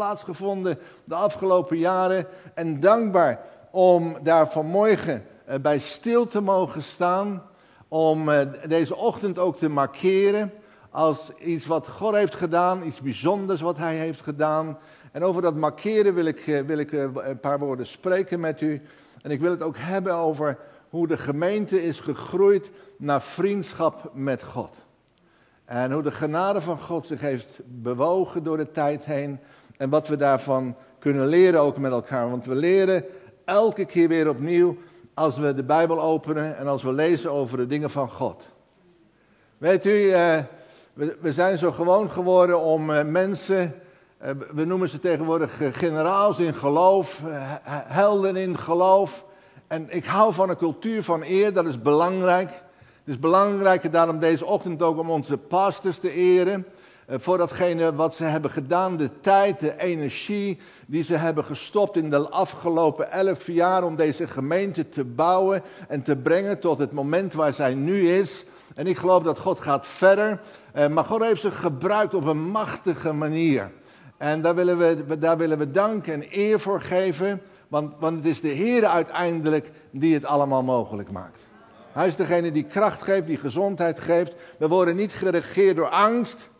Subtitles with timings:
[0.00, 2.26] plaatsgevonden de afgelopen jaren.
[2.54, 3.40] En dankbaar
[3.70, 7.42] om daar vanmorgen eh, bij stil te mogen staan.
[7.88, 10.52] Om eh, deze ochtend ook te markeren
[10.90, 14.78] als iets wat God heeft gedaan, iets bijzonders wat Hij heeft gedaan.
[15.12, 18.82] En over dat markeren wil ik, wil ik een paar woorden spreken met u.
[19.22, 20.58] En ik wil het ook hebben over
[20.88, 24.72] hoe de gemeente is gegroeid naar vriendschap met God.
[25.64, 29.38] En hoe de genade van God zich heeft bewogen door de tijd heen.
[29.80, 32.30] En wat we daarvan kunnen leren ook met elkaar.
[32.30, 33.04] Want we leren
[33.44, 34.76] elke keer weer opnieuw
[35.14, 38.42] als we de Bijbel openen en als we lezen over de dingen van God.
[39.58, 40.38] Weet u, eh,
[41.20, 43.74] we, zijn zo gewoon geworden om eh, mensen,
[44.18, 47.22] eh, we noemen ze tegenwoordig generaals in geloof,
[47.86, 49.24] helden in geloof.
[49.66, 52.50] En ik hou van een cultuur van eer, dat is belangrijk.
[53.04, 56.66] Het is belangrijk daarom deze ochtend ook om onze pastors te eren.
[57.10, 61.96] Eh, voor datgene wat ze hebben gedaan, de tijd, de energie die ze hebben gestopt
[61.96, 66.92] in de afgelopen elf jaar om deze gemeente te bouwen en te brengen tot het
[66.92, 68.44] moment waar zij nu is.
[68.74, 70.40] En ik geloof dat God gaat verder.
[70.72, 73.70] Eh, maar God heeft ze gebruikt op een machtige manier.
[74.16, 77.42] En daar willen we, daar willen we dank en eer voor geven.
[77.68, 81.38] Want, want het is de Heer uiteindelijk die het allemaal mogelijk maakt.
[81.92, 84.34] Hij is degene die kracht geeft, die gezondheid geeft.
[84.58, 86.50] We worden niet geregeerd door angst,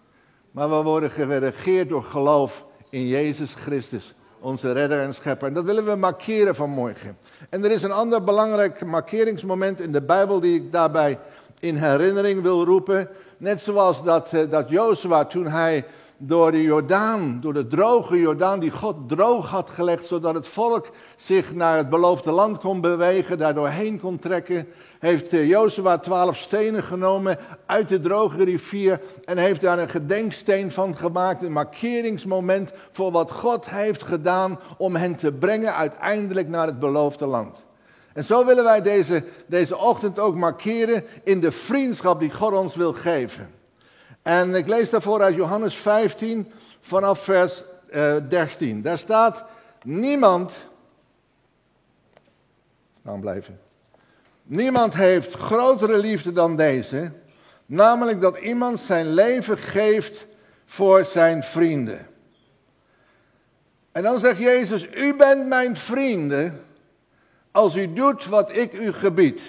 [0.51, 5.49] maar we worden geregeerd door geloof in Jezus Christus, onze redder en schepper.
[5.49, 7.19] En dat willen we markeren vanmorgen.
[7.49, 11.19] En er is een ander belangrijk markeringsmoment in de Bijbel die ik daarbij
[11.61, 13.09] in herinnering wil roepen.
[13.37, 15.85] Net zoals dat, eh, dat Jozua toen hij
[16.23, 20.91] door de Jordaan, door de droge Jordaan die God droog had gelegd, zodat het volk
[21.17, 24.69] zich naar het beloofde land kon bewegen, daardoor heen kon trekken,
[24.99, 30.71] heeft eh, Jozua twaalf stenen genomen uit de droge rivier en heeft daar een gedenksteen
[30.71, 36.67] van gemaakt, een markeringsmoment voor wat God heeft gedaan om hen te brengen uiteindelijk naar
[36.67, 37.57] het beloofde land.
[38.13, 42.75] En zo willen wij deze, deze ochtend ook markeren in de vriendschap die God ons
[42.75, 43.60] wil geven.
[44.23, 48.83] En ik lees daarvoor uit Johannes 15 vanaf vers uh, eh, 13.
[48.83, 49.45] Daar staat,
[49.83, 50.53] niemand,
[53.01, 53.61] staan blijven,
[54.43, 57.13] niemand heeft grotere liefde dan deze,
[57.67, 60.27] namelijk dat iemand zijn leven geeft
[60.65, 62.07] voor zijn vrienden.
[63.93, 66.65] En dan zegt Jezus, u bent mijn vrienden
[67.51, 69.41] als u doet wat ik u gebied.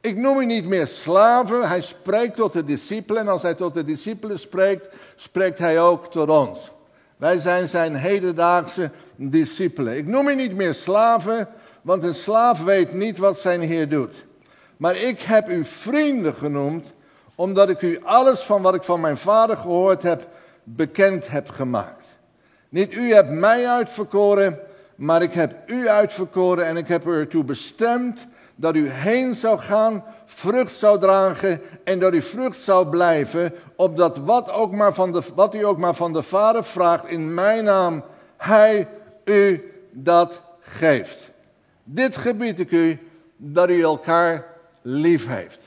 [0.00, 1.68] Ik noem u niet meer slaven.
[1.68, 3.22] Hij spreekt tot de discipelen.
[3.22, 6.70] En als hij tot de discipelen spreekt, spreekt hij ook tot ons.
[7.16, 9.96] Wij zijn zijn hedendaagse discipelen.
[9.96, 11.48] Ik noem u niet meer slaven,
[11.82, 14.24] want een slaaf weet niet wat zijn heer doet.
[14.76, 16.92] Maar ik heb u vrienden genoemd,
[17.34, 20.28] omdat ik u alles van wat ik van mijn vader gehoord heb,
[20.64, 22.06] bekend heb gemaakt.
[22.68, 24.58] Niet u hebt mij uitverkoren,
[24.94, 28.26] maar ik heb u uitverkoren en ik heb u ertoe bestemd
[28.60, 34.18] dat u heen zou gaan, vrucht zou dragen en dat u vrucht zou blijven, opdat
[34.18, 37.64] wat, ook maar van de, wat u ook maar van de Vader vraagt in mijn
[37.64, 38.04] naam,
[38.36, 38.88] Hij
[39.24, 41.30] u dat geeft.
[41.84, 42.98] Dit gebied ik u,
[43.36, 44.46] dat u elkaar
[44.82, 45.58] lief heeft.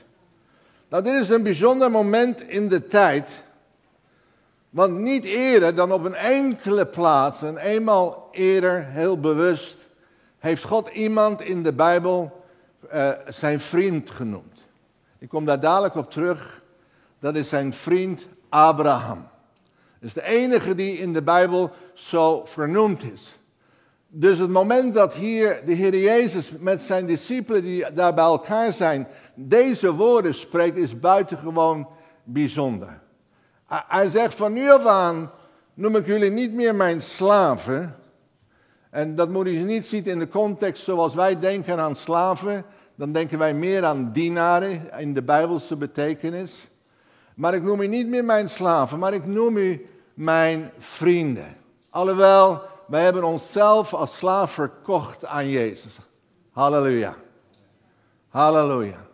[0.88, 3.28] Nou, dit is een bijzonder moment in de tijd,
[4.70, 9.78] want niet eerder dan op een enkele plaats, en eenmaal eerder, heel bewust,
[10.38, 12.42] heeft God iemand in de Bijbel
[12.94, 14.66] uh, zijn vriend genoemd.
[15.18, 16.62] Ik kom daar dadelijk op terug.
[17.18, 19.28] Dat is zijn vriend Abraham.
[19.98, 23.38] Dat is de enige die in de Bijbel zo vernoemd is.
[24.08, 28.72] Dus het moment dat hier de Heer Jezus met zijn discipelen die daar bij elkaar
[28.72, 31.88] zijn, deze woorden spreekt, is buitengewoon
[32.24, 33.00] bijzonder.
[33.66, 35.30] Hij zegt van nu af aan
[35.74, 37.96] noem ik jullie niet meer mijn slaven.
[38.90, 42.64] En dat moet u niet zien in de context zoals wij denken aan slaven
[42.94, 46.68] dan denken wij meer aan dienaren in de Bijbelse betekenis.
[47.34, 51.56] Maar ik noem u niet meer mijn slaven, maar ik noem u mijn vrienden.
[51.90, 55.96] Alhoewel, wij hebben onszelf als slaaf verkocht aan Jezus.
[56.50, 57.14] Halleluja.
[58.28, 59.06] Halleluja.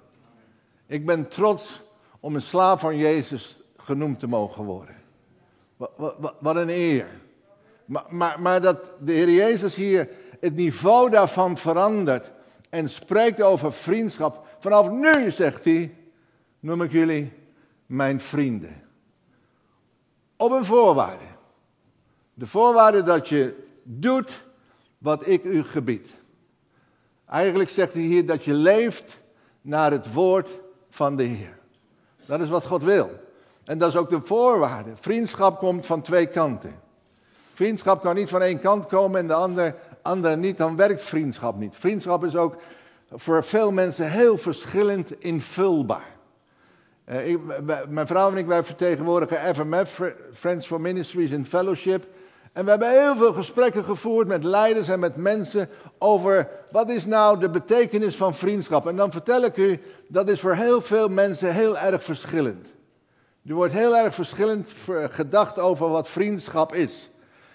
[0.87, 1.83] Ik ben trots
[2.21, 4.95] om een slaaf van Jezus genoemd te mogen worden.
[6.39, 7.07] Wat, een eer.
[7.85, 10.09] Maar, maar, maar dat de Heer Jezus hier
[10.41, 12.31] het niveau daarvan verandert
[12.71, 14.47] en spreekt over vriendschap.
[14.59, 15.97] Vanaf nu, zegt hij,
[16.61, 17.33] noem ik jullie
[17.87, 18.83] mijn vrienden.
[20.37, 21.25] Op een voorwaarde.
[22.35, 24.45] De voorwaarde dat je doet
[24.99, 26.09] wat ik u gebied.
[27.27, 29.19] Eigenlijk zegt hij hier dat je leeft
[29.61, 30.49] naar het woord
[30.89, 31.59] van de Heer.
[32.27, 33.11] Dat is wat God wil.
[33.65, 34.91] En dat is ook de voorwaarde.
[34.95, 36.81] Vriendschap komt van twee kanten.
[37.53, 41.59] Vriendschap kan niet van één kant komen en de andere, andere niet, dan werkt vriendschap
[41.59, 41.77] niet.
[41.77, 42.57] Vriendschap is ook
[43.13, 46.19] voor veel mensen heel verschillend invulbaar.
[47.09, 47.39] Uh, ik,
[47.89, 50.01] mijn vrouw en ik, wij vertegenwoordigen FMF,
[50.35, 52.07] Friends for Ministries in Fellowship.
[52.53, 55.69] En we hebben heel veel gesprekken gevoerd met leiders en met mensen
[55.99, 58.87] over wat is nou de betekenis van vriendschap.
[58.87, 62.67] En dan vertel ik u, dat is voor heel veel mensen heel erg verschillend.
[63.47, 64.73] Er wordt heel erg verschillend
[65.11, 67.11] gedacht over wat vriendschap is.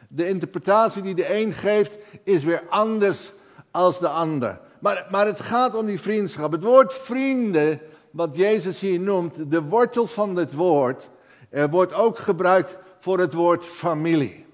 [0.10, 3.32] De interpretatie die de een geeft is weer anders
[3.72, 4.60] als de ander.
[4.80, 6.52] Maar, maar het gaat om die vriendschap.
[6.52, 7.80] Het woord vrienden,
[8.12, 11.10] wat Jezus hier noemt, de wortel van dit woord,
[11.50, 14.46] er wordt ook gebruikt voor het woord familie.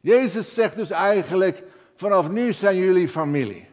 [0.00, 1.62] Jezus zegt dus eigenlijk,
[1.96, 3.70] vanaf nu zijn jullie familie.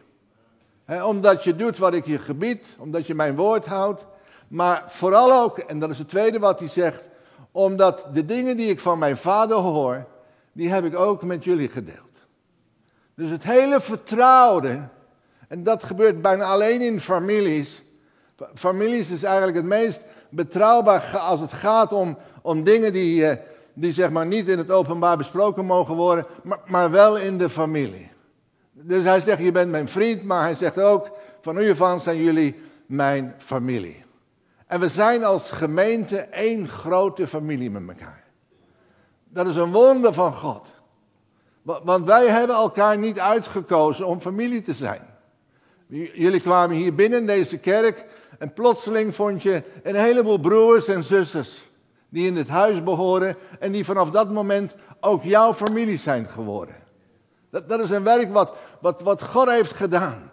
[1.04, 4.04] omdat je doet wat ik je gebied, omdat je mijn woord houdt.
[4.48, 7.08] Maar vooral ook, en dat is het tweede wat hij zegt,
[7.50, 10.06] omdat de dingen die ik van mijn vader hoor,
[10.52, 11.98] die heb ik ook met jullie gedeeld.
[13.14, 14.88] Dus het hele vertrouwde,
[15.48, 17.82] en dat gebeurt bijna alleen in families.
[18.54, 23.36] Families is eigenlijk het meest betrouwbaar als het gaat om, om dingen die, eh,
[23.74, 27.50] die zeg maar niet in het openbaar besproken mogen worden, maar, maar wel in de
[27.50, 28.10] familie.
[28.72, 31.10] Dus hij zegt, je bent mijn vriend, maar hij zegt ook,
[31.40, 34.04] van nu van zijn jullie mijn familie.
[34.66, 38.19] En we zijn als gemeente één grote familie met elkaar.
[39.32, 40.66] Dat is een wonder van God.
[41.62, 45.02] Want wij hebben elkaar niet uitgekozen om familie te zijn.
[46.14, 48.06] Jullie kwamen hier binnen in deze kerk
[48.38, 51.70] en plotseling vond je een heleboel broers en zusters
[52.08, 56.74] die in het huis behoren en die vanaf dat moment ook jouw familie zijn geworden.
[57.50, 60.30] Dat, dat is een werk wat, wat, wat God heeft gedaan.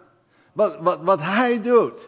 [0.52, 2.00] Wat, wat, wat Hij doet.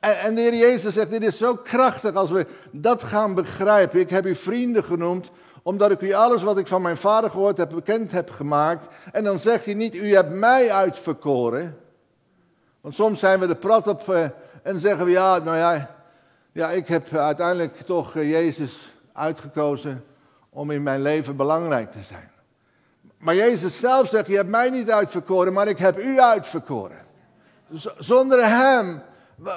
[0.00, 4.00] En, en de Heer Jezus zegt, dit is zo krachtig als we dat gaan begrijpen.
[4.00, 5.30] Ik heb u vrienden genoemd,
[5.68, 8.86] omdat ik u alles wat ik van mijn vader gehoord heb, bekend heb gemaakt.
[9.12, 11.78] En dan zegt hij niet, u hebt mij uitverkoren.
[12.80, 14.24] Want soms zijn we de prat op uh,
[14.62, 15.94] en zeggen we, ja, nou ja,
[16.52, 20.04] ja, ik heb uiteindelijk toch uh, Jezus uitgekozen
[20.50, 22.30] om in mijn leven belangrijk te zijn.
[23.18, 27.06] Maar Jezus zelf zegt, je hebt mij niet uitverkoren, maar ik heb u uitverkoren.
[27.98, 29.02] zonder hem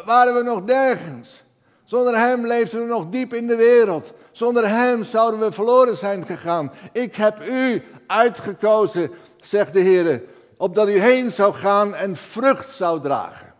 [0.05, 1.43] waren we nog nergens.
[1.83, 4.13] Zonder hem leefden we nog diep in de wereld.
[4.31, 6.71] Zonder hem zouden we verloren zijn gegaan.
[6.91, 9.11] Ik heb u uitgekozen,
[9.41, 10.23] zegt de Heer,
[10.57, 13.53] opdat u heen zou gaan en vrucht zou dragen.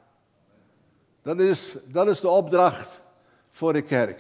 [1.22, 3.02] Dat is, dat is de opdracht
[3.50, 4.20] voor de kerk.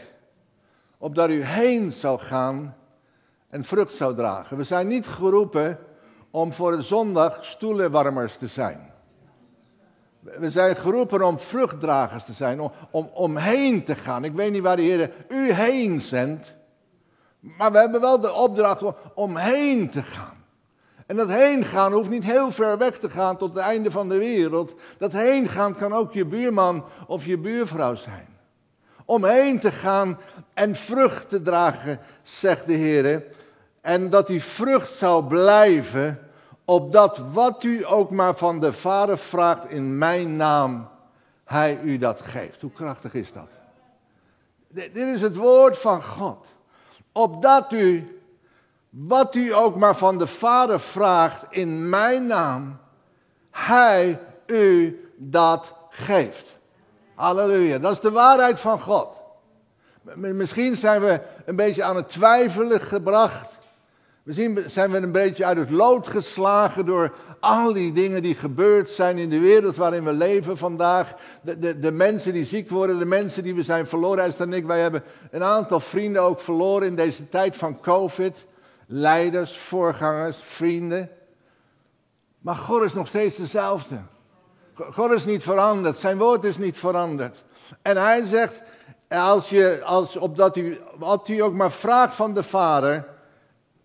[0.97, 2.75] Opdat u heen zou gaan
[3.49, 4.57] en vrucht zou dragen.
[4.57, 5.79] We zijn niet geroepen
[6.31, 8.90] om voor de zondag stoelenwarmers te zijn.
[10.21, 14.23] We zijn geroepen om vruchtdragers te zijn, om, om, om heen te gaan.
[14.23, 16.55] Ik weet niet waar de Heer u heen zendt,
[17.39, 18.83] maar we hebben wel de opdracht
[19.13, 20.39] om heen te gaan.
[21.05, 24.09] En dat heen gaan hoeft niet heel ver weg te gaan tot het einde van
[24.09, 24.73] de wereld.
[24.97, 28.27] Dat heen gaan kan ook je buurman of je buurvrouw zijn.
[29.05, 30.19] Om heen te gaan
[30.53, 33.23] en vrucht te dragen, zegt de Heer.
[33.81, 36.30] En dat die vrucht zou blijven
[36.71, 40.87] opdat wat u ook maar van de Vader vraagt in mijn naam,
[41.43, 42.61] hij u dat geeft.
[42.61, 43.47] Hoe krachtig is dat?
[44.67, 46.45] Dit is het woord van God.
[47.11, 48.19] Opdat u,
[48.89, 52.79] wat u ook maar van de Vader vraagt in mijn naam,
[53.51, 56.59] hij u dat geeft.
[57.15, 59.07] Halleluja, dat is de waarheid van God.
[60.15, 63.50] Misschien zijn we een beetje aan het twijfelen gebracht
[64.23, 68.89] Misschien zijn we een beetje uit het lood geslagen door al die dingen die gebeurd
[68.89, 71.13] zijn in de wereld waarin we leven vandaag.
[71.41, 74.23] De, de, de mensen die ziek worden, de mensen die we zijn verloren.
[74.23, 78.45] Esther en ik, wij hebben een aantal vrienden ook verloren in deze tijd van COVID.
[78.87, 81.09] Leiders, voorgangers, vrienden.
[82.39, 83.99] Maar God is nog steeds dezelfde.
[84.91, 87.43] God is niet veranderd, zijn woord is niet veranderd.
[87.81, 88.61] En hij zegt,
[89.09, 93.10] als je, als, opdat u, wat u ook maar vraagt van de Vader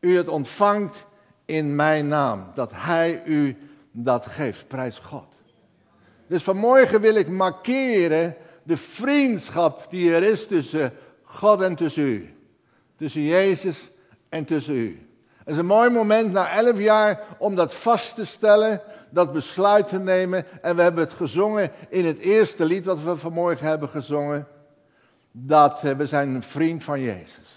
[0.01, 1.07] u het ontvangt
[1.45, 2.51] in mijn naam.
[2.55, 3.57] Dat Hij u
[3.91, 4.69] dat geeft.
[4.69, 5.35] Prijs God.
[6.27, 12.35] Dus vanmorgen wil ik markeren de vriendschap die er is tussen God en tussen u.
[12.97, 13.91] Tussen Jezus
[14.29, 15.09] en tussen u.
[15.39, 19.89] Het is een mooi moment na elf jaar om dat vast te stellen, dat besluit
[19.89, 20.45] te nemen.
[20.63, 24.47] En we hebben het gezongen in het eerste lied wat we vanmorgen hebben gezongen.
[25.33, 27.56] Dat we zijn een vriend van Jezus.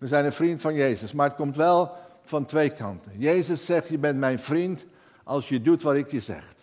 [0.00, 3.12] We zijn een vriend van Jezus, maar het komt wel van twee kanten.
[3.18, 4.84] Jezus zegt, je bent mijn vriend
[5.24, 6.54] als je doet wat ik je zeg.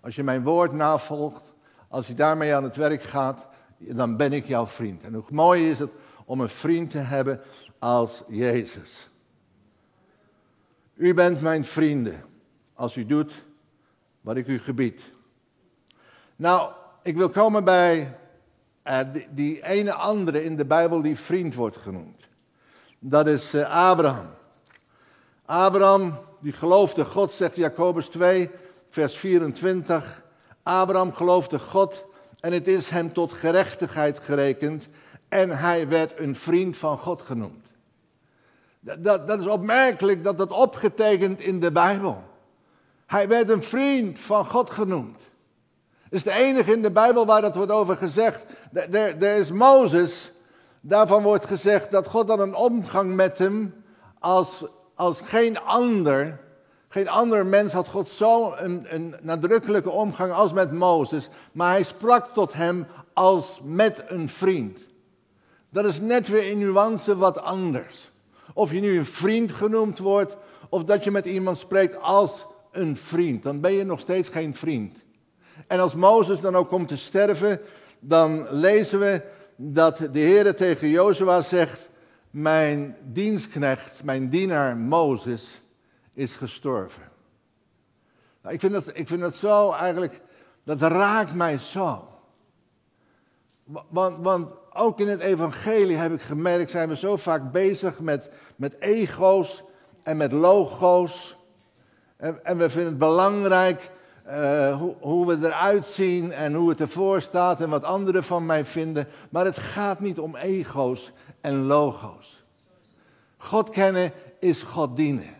[0.00, 1.44] Als je mijn woord navolgt,
[1.88, 3.46] als je daarmee aan het werk gaat,
[3.78, 5.02] dan ben ik jouw vriend.
[5.02, 5.90] En hoe mooi is het
[6.24, 7.40] om een vriend te hebben
[7.78, 9.10] als Jezus.
[10.94, 12.24] U bent mijn vrienden
[12.74, 13.44] als u doet
[14.20, 15.02] wat ik u gebied.
[16.36, 16.72] Nou,
[17.02, 18.18] ik wil komen bij
[19.12, 22.30] die, die, ene andere in de Bijbel die vriend wordt genoemd.
[23.04, 24.26] Dat is uh, Abraham.
[25.44, 28.50] Abraham, die geloofde God, zegt Jacobus 2,
[28.90, 30.22] vers 24.
[30.62, 32.04] Abraham geloofde God
[32.40, 34.88] en het is hem tot gerechtigheid gerekend
[35.28, 37.66] en hij werd een vriend van God genoemd.
[38.80, 42.22] Dat, dat, is opmerkelijk dat dat opgetekend in de Bijbel.
[43.06, 45.20] Hij werd een vriend van God genoemd.
[46.02, 48.44] Het is de enige in de Bijbel waar dat wordt over gezegd.
[48.90, 50.32] Er is Mozes,
[50.82, 53.84] daarvan wordt gezegd dat God dan een omgang met hem
[54.18, 56.40] als, als geen ander.
[56.88, 61.28] Geen ander mens had God zo een, een nadrukkelijke omgang als met Mozes.
[61.52, 64.78] Maar hij sprak tot hem als met een vriend.
[65.68, 68.12] Dat is net weer in nuance wat anders.
[68.54, 70.36] Of je nu een vriend genoemd wordt,
[70.68, 73.42] of dat je met iemand spreekt als een vriend.
[73.42, 74.96] Dan ben je nog steeds geen vriend.
[75.66, 77.60] En als Mozes dan ook komt te sterven,
[78.00, 79.22] dan lezen we
[79.64, 81.88] dat de Heer tegen Jozua zegt,
[82.30, 85.60] mijn dienstknecht, mijn dienaar Mozes
[86.12, 87.10] is gestorven.
[88.42, 90.20] Nou, ik, vind dat, ik vind dat zo eigenlijk,
[90.64, 92.08] dat raakt mij zo.
[93.88, 98.28] Want, want ook in het evangelie heb ik gemerkt, zijn we zo vaak bezig met,
[98.56, 99.62] met ego's
[100.02, 101.36] en met logo's.
[102.16, 103.90] En, en we vinden het belangrijk
[104.32, 108.46] uh, hoe, hoe, we eruit zien en hoe het ervoor staat en wat anderen van
[108.46, 109.08] mij vinden.
[109.30, 112.44] Maar het gaat niet om ego's en logo's.
[113.36, 115.34] God kennen is God dienen.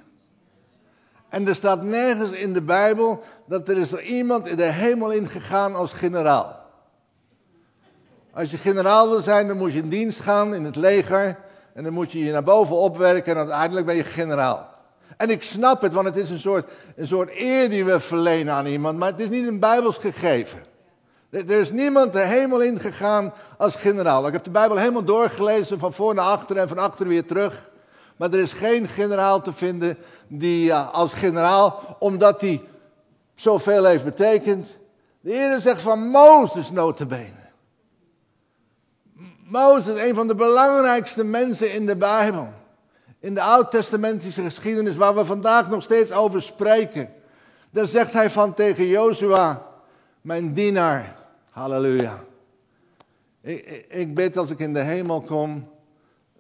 [1.29, 5.11] En er staat nergens in de Bijbel dat er is er iemand in de hemel
[5.11, 6.61] ingegaan als generaal.
[8.33, 11.39] Als je generaal wil zijn, dan moet je in dienst gaan in het leger.
[11.75, 14.72] En dan moet je je naar boven opwerken en uiteindelijk ben je generaal.
[15.23, 18.55] En ik snap het, want het is een soort, een soort eer die we verlenen
[18.55, 18.99] aan iemand.
[18.99, 20.63] Maar het is niet een bijbels gegeven.
[21.31, 24.27] Er is niemand de hemel ingegaan als generaal.
[24.27, 27.71] Ik heb de Bijbel helemaal doorgelezen, van voor naar achter en van achter weer terug.
[28.17, 29.99] Maar er is geen generaal te vinden
[30.29, 32.63] die als generaal, omdat hij
[33.35, 34.77] zoveel heeft betekend.
[35.21, 37.43] De Heer zegt van Mozes notabene.
[39.45, 42.61] Mozes, een van de belangrijkste mensen in de Bijbel.
[43.23, 47.09] In de oud-testamentische geschiedenis waar we vandaag nog steeds over spreken.
[47.71, 49.67] Daar zegt hij van tegen Jozua,
[50.21, 51.15] mijn dienaar.
[51.51, 52.25] Halleluja.
[53.41, 55.71] Ik, ik bid als ik in de hemel kom,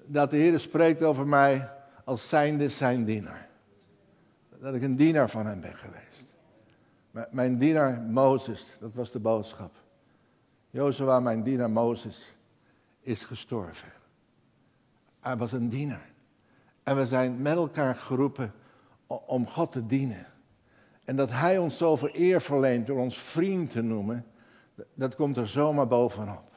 [0.05, 1.69] dat de Heer spreekt over mij
[2.05, 3.49] als zijnde zijn dienaar.
[4.61, 6.25] Dat ik een dienaar van hem ben geweest.
[7.31, 9.75] Mijn dienaar Mozes, dat was de boodschap.
[10.71, 12.35] Jozua, mijn dienaar Mozes,
[13.01, 13.93] is gestorven.
[15.21, 16.12] Hij was een dienaar.
[16.83, 18.53] En we zijn met elkaar geroepen
[19.07, 20.27] om God te dienen.
[21.05, 24.27] En dat Hij ons zoveel eer verleent door ons vriend te noemen,
[24.95, 26.51] dat komt er zomaar bovenop.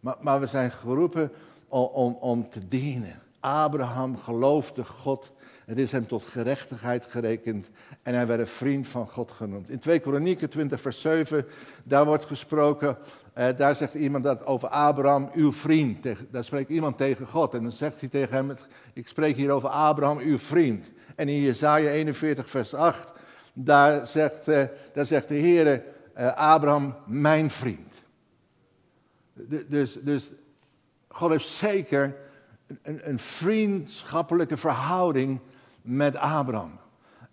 [0.00, 1.32] Maar, maar we zijn geroepen
[1.68, 3.20] om, om, om te dienen.
[3.40, 5.32] Abraham geloofde God.
[5.64, 7.68] Het is hem tot gerechtigheid gerekend.
[8.02, 9.70] En hij werd een vriend van God genoemd.
[9.70, 11.46] In 2 Kronieken 20, vers 7,
[11.84, 12.96] daar wordt gesproken
[13.38, 16.06] uh, daar zegt iemand dat over Abraham, uw vriend.
[16.30, 17.54] Daar spreekt iemand tegen God.
[17.54, 18.56] En dan zegt hij tegen hem,
[18.92, 20.86] ik spreek hier over Abraham, uw vriend.
[21.16, 23.12] En in Jezaja 41, vers 8,
[23.52, 25.82] daar zegt, uh, daar zegt de Heer,
[26.18, 27.94] uh, Abraham, mijn vriend.
[29.68, 30.30] dus, dus
[31.08, 32.16] God heeft zeker
[32.82, 35.40] een, een, vriendschappelijke verhouding
[35.82, 36.78] met Abraham.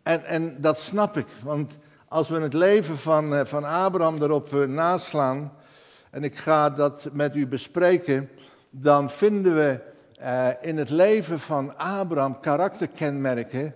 [0.08, 5.52] En, en dat snap ik, want als we het leven van, van Abraham erop naslaan,
[6.10, 8.30] en ik ga dat met u bespreken,
[8.70, 9.80] dan vinden we
[10.22, 13.76] uh, in het leven van Abraham karakterkenmerken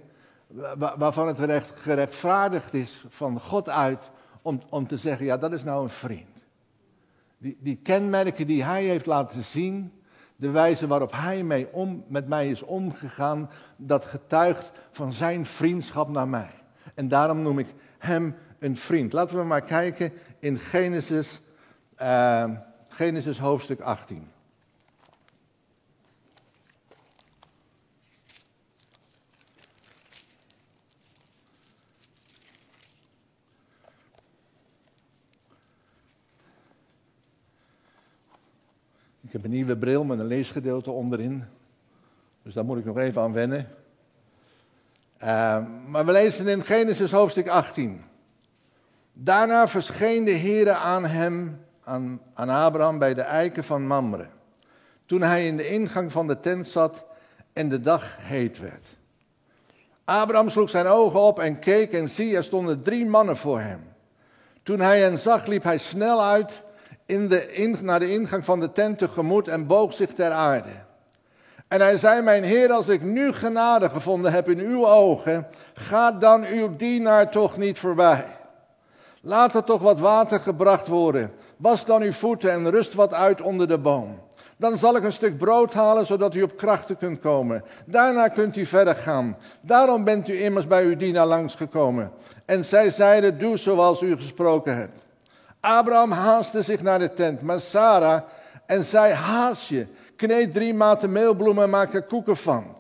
[0.98, 4.10] waarvan het recht, gerechtvaardigd is van God uit
[4.42, 6.44] om, om te zeggen, ja dat is nou een vriend.
[7.38, 10.01] Die, die kenmerken die hij heeft laten zien,
[10.42, 16.10] de wijze waarop hij mee om, met mij is omgegaan, dat getuigt van zijn vriendschap
[16.10, 16.50] naar mij.
[16.94, 17.68] En daarom noem ik
[17.98, 19.14] hem een vriend.
[19.14, 21.42] Laten we maar kijken in Genesis
[22.02, 22.44] uh,
[22.88, 24.28] Genesis hoofdstuk 18.
[39.32, 41.44] Ik heb een nieuwe bril met een leesgedeelte onderin.
[42.44, 43.68] Dus daar moet ik nog even aan wennen.
[45.24, 45.58] Uh,
[45.88, 48.04] maar we lezen in Genesis hoofdstuk 18.
[49.14, 54.28] Daarna verscheen de Heere aan hem aan, aan Abraham bij de eiken van Mamre.
[55.06, 57.06] Toen hij in de ingang van de tent zat
[57.54, 58.86] en de dag heet werd.
[60.04, 63.84] Abraham sloeg zijn ogen op en keek en zie, er stonden drie mannen voor hem.
[64.64, 66.64] Toen hij hen zag, liep hij snel uit
[67.06, 70.70] in de naar de ingang van de tent tegemoet en boog zich ter aarde.
[71.68, 76.12] En hij zei, mijn heer, als ik nu genade gevonden heb in uw ogen, ga
[76.12, 78.26] dan uw dienaar toch niet voorbij.
[79.22, 81.32] Laat er toch wat water gebracht worden.
[81.58, 84.20] Was dan uw voeten en rust wat uit onder de boom.
[84.58, 87.64] Dan zal ik een stuk brood halen, zodat u op krachten kunt komen.
[87.86, 89.38] Daarna kunt u verder gaan.
[89.62, 92.12] Daarom bent u immers bij uw dienaar langsgekomen.
[92.46, 95.04] En zij zeiden, doe zoals u gesproken hebt.
[95.62, 98.22] Abraham haastte zich naar de tent, maar Sarah
[98.66, 99.88] en zij haast je.
[100.16, 102.76] Kneed drie maten meelbloemen en maak er koeken van.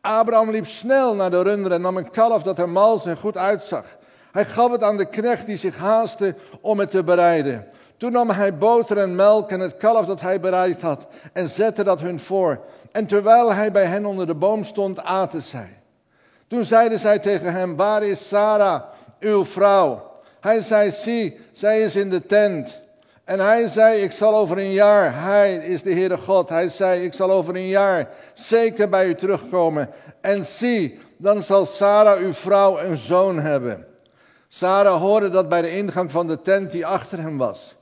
[0.00, 3.36] Abraham liep snel naar de runderen en nam een kalf dat er mals en goed
[3.36, 3.84] uitzag.
[4.32, 7.66] Hij gaf het aan de knecht die zich haastte om het te bereiden.
[7.96, 11.84] Toen nam hij boter en melk en het kalf dat hij bereid had en zette
[11.84, 12.60] dat hun voor.
[12.92, 15.78] En terwijl hij bij hen onder de boom stond, aten zij.
[16.48, 18.82] Toen zeiden zij tegen hem, waar is Sarah,
[19.20, 20.05] uw vrouw?
[20.46, 22.78] Hij zei, zie, zij is in de tent.
[23.24, 27.02] En hij zei, ik zal over een jaar, hij is de Heere God, hij zei,
[27.02, 29.90] ik zal over een jaar zeker bij u terugkomen.
[30.20, 33.86] En zie, dan zal Sarah, uw vrouw, een zoon hebben.
[34.48, 37.74] Sarah hoorde dat bij de ingang van de tent die achter hem was.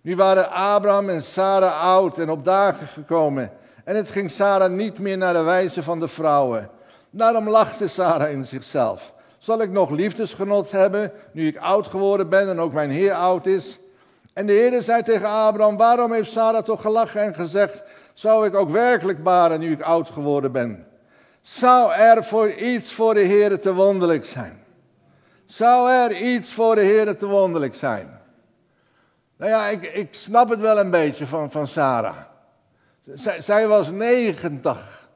[0.00, 3.50] Nu waren Abraham en Sarah oud en op dagen gekomen.
[3.84, 6.70] En het ging Sarah niet meer naar de wijze van de vrouwen.
[7.10, 9.12] Daarom lachte Sarah in zichzelf.
[9.42, 13.46] Zal ik nog liefdesgenot hebben, nu ik oud geworden ben en ook mijn Heer oud
[13.46, 13.78] is?
[14.32, 17.82] En de Heer zei tegen Abraham, waarom heeft Sarah toch gelachen en gezegd,
[18.12, 20.86] zou ik ook werkelijk baren nu ik oud geworden ben?
[21.40, 24.64] Zou er voor iets voor de Heer te wonderlijk zijn?
[25.46, 28.20] Zou er iets voor de Heer te wonderlijk zijn?
[29.36, 32.16] Nou ja, ik, ik snap het wel een beetje van, van Sarah.
[33.14, 35.08] Zij, zij was 90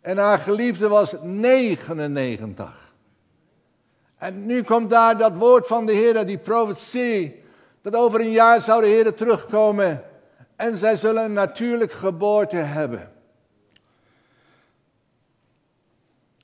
[0.00, 2.85] en haar geliefde was 99.
[4.18, 7.42] En nu komt daar dat woord van de Heer, die profetie,
[7.82, 10.02] dat over een jaar zou de Heer terugkomen
[10.56, 13.10] en zij zullen een geboorte hebben.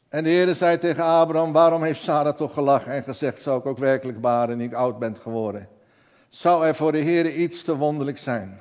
[0.08, 3.66] En de Heer zei tegen Abraham, waarom heeft Sarah toch gelachen en gezegd, zou ik
[3.66, 5.68] ook werkelijk baren nu ik oud ben geworden?
[6.28, 8.60] Zou er voor de Heer iets te wonderlijk zijn?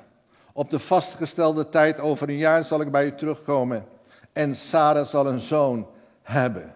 [0.52, 3.86] Op de vastgestelde tijd over een jaar zal ik bij u terugkomen
[4.32, 5.86] en Sarah zal een zoon
[6.22, 6.74] hebben.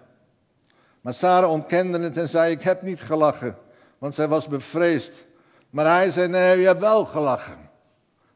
[1.07, 3.57] Maar Sarah ontkende het en zei, ik heb niet gelachen,
[3.99, 5.25] want zij was bevreesd.
[5.71, 7.57] Maar hij zei, nee, je hebt wel gelachen.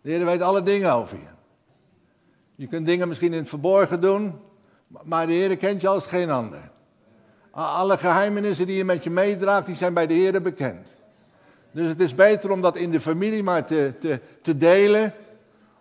[0.00, 1.28] De Heer weet alle dingen over je.
[2.54, 4.40] Je kunt dingen misschien in het verborgen doen,
[4.86, 6.70] maar de Heer kent je als geen ander.
[7.50, 10.86] Alle geheimenissen die je met je meedraagt, die zijn bij de Heer bekend.
[11.70, 13.92] Dus het is beter om dat in de familie maar te,
[14.42, 15.14] te, delen.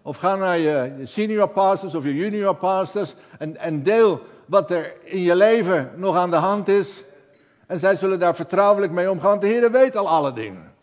[0.01, 4.93] Of ga naar je senior pastors of je junior pastors en, en deel wat er
[5.03, 7.03] in je leven nog aan de hand is.
[7.67, 10.73] En zij zullen daar vertrouwelijk mee omgaan, want de Heer weet al alle dingen.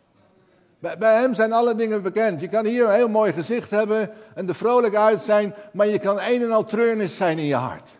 [0.78, 2.40] Bij, hem zijn alle dingen bekend.
[2.40, 5.98] Je kan hier een heel mooi gezicht hebben en er vrolijk uit zijn, maar je
[5.98, 7.90] kan een en al treurnis zijn in je hart.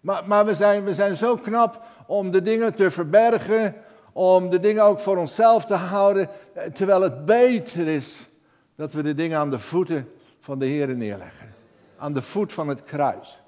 [0.00, 3.74] Maar, maar we, zijn, we zijn zo knap om de dingen te verbergen,
[4.12, 6.28] om de dingen ook voor onszelf te houden,
[6.74, 8.28] terwijl het beter is
[8.76, 11.54] dat we de dingen aan de voeten van de Heer neerleggen.
[11.98, 13.40] Aan de voet van het kruis.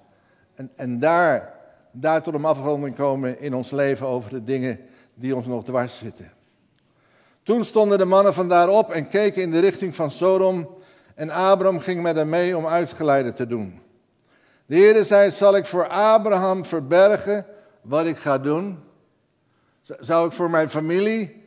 [0.59, 1.55] En, en daar,
[1.90, 4.81] daar tot een afronding komen in ons leven over de dingen
[5.14, 6.33] die ons nog dwars zitten.
[7.42, 10.68] Toen stonden de mannen vandaar op en keken in de richting van Sodom.
[11.14, 13.81] En Abraham ging met hem mee om uitgeleide te doen.
[14.66, 17.47] De Heer zei, zal ik voor Abraham verbergen
[17.81, 18.79] wat ik ga doen?
[19.83, 21.44] Zou ik voor mijn familie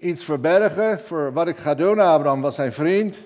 [0.00, 1.98] iets verbergen voor wat ik ga doen?
[1.98, 3.16] Abraham was zijn vriend.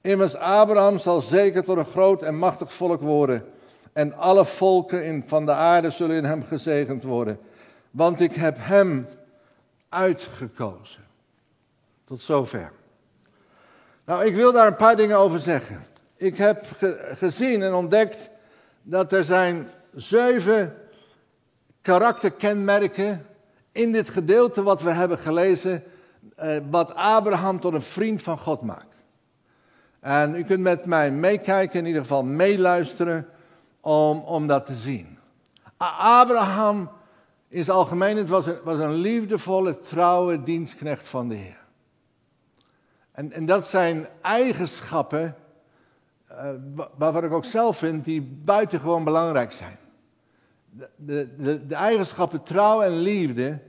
[0.00, 3.44] Immers, Abraham zal zeker tot een groot en machtig volk worden.
[3.94, 7.38] En alle volken in, van de aarde zullen in hem gezegend worden.
[7.90, 9.06] Want ik heb hem
[9.88, 11.04] uitgekozen.
[12.04, 12.72] Tot zover.
[14.04, 15.84] Nou, ik wil daar een paar dingen over zeggen.
[16.16, 16.66] Ik heb
[17.18, 18.28] gezien en ontdekt
[18.82, 20.76] dat er zijn zeven
[21.82, 23.26] karakterkenmerken
[23.72, 25.82] in dit gedeelte wat we hebben gelezen,
[26.36, 29.04] eh, wat Abraham tot een vriend van God maakt.
[30.00, 33.28] En u kunt met mij meekijken, in ieder geval meeluisteren,
[33.84, 35.18] om, om dat te zien.
[35.98, 36.90] Abraham
[37.48, 41.62] is algemeen, het was een, was een liefdevolle, trouwe dienstknecht van de Heer.
[43.12, 45.36] En, en dat zijn eigenschappen,
[46.30, 46.50] uh,
[46.96, 49.78] waarvan ik ook zelf vind, die buitengewoon belangrijk zijn
[50.96, 53.60] de, de, de, eigenschappen trouw en liefde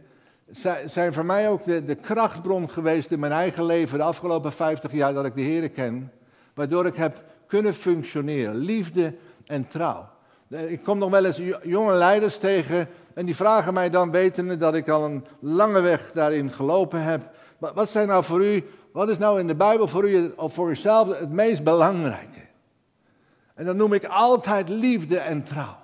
[0.85, 4.91] zijn voor mij ook de, de krachtbron geweest in mijn eigen leven de afgelopen 50
[4.91, 6.11] jaar dat ik de Heer ken.
[6.53, 8.55] Waardoor ik heb kunnen functioneren.
[8.55, 9.13] Liefde
[9.45, 10.07] en trouw.
[10.49, 14.75] Ik kom nog wel eens jonge leiders tegen En die vragen mij dan, wetende dat
[14.75, 17.29] ik al een lange weg daarin gelopen heb.
[17.57, 20.69] Wat zijn nou voor u, wat is nou in de Bijbel voor u of voor
[20.69, 22.39] uzelf het meest belangrijke?
[23.53, 25.77] En dan noem ik altijd liefde en trouw.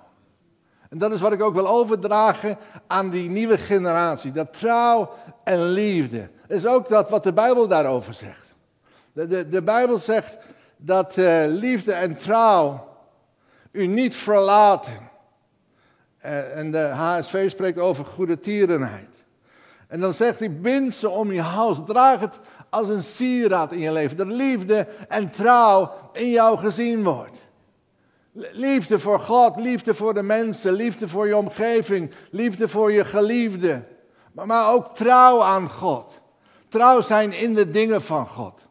[0.90, 4.32] En dat is wat ik ook wil overdragen aan die nieuwe generatie.
[4.32, 5.10] Dat trouw
[5.44, 6.30] en liefde.
[6.48, 8.46] is ook dat wat de Bijbel daarover zegt.
[9.14, 10.38] De, de, Bijbel zegt
[10.78, 12.91] dat uh, liefde en trouw
[13.72, 15.10] u niet verlaten.
[16.26, 19.10] Uh, en de HSV spreekt over goede tierenheid.
[19.88, 23.80] En dan zegt hij, bind ze om je hals, draag het als een sieraad in
[23.80, 24.18] je leven.
[24.18, 27.38] Dat liefde en trouw in jou gezien wordt.
[28.52, 33.84] Liefde voor God, liefde voor de mensen, liefde voor je omgeving, liefde voor je geliefde.
[34.32, 36.20] Maar, maar ook trouw aan God.
[36.70, 38.62] Trouw zijn in de dingen van God.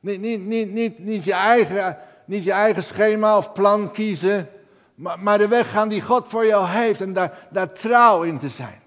[0.00, 4.48] Niet, niet, niet, niet, niet, je, eigen, niet je eigen schema of plan kiezen,
[4.94, 8.38] maar, maar de weg gaan die God voor jou heeft en daar, daar trouw in
[8.38, 8.82] te zijn.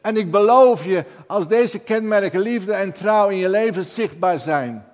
[0.00, 4.86] En ik beloof je, als deze kenmerken liefde en trouw in je leven zichtbaar zijn,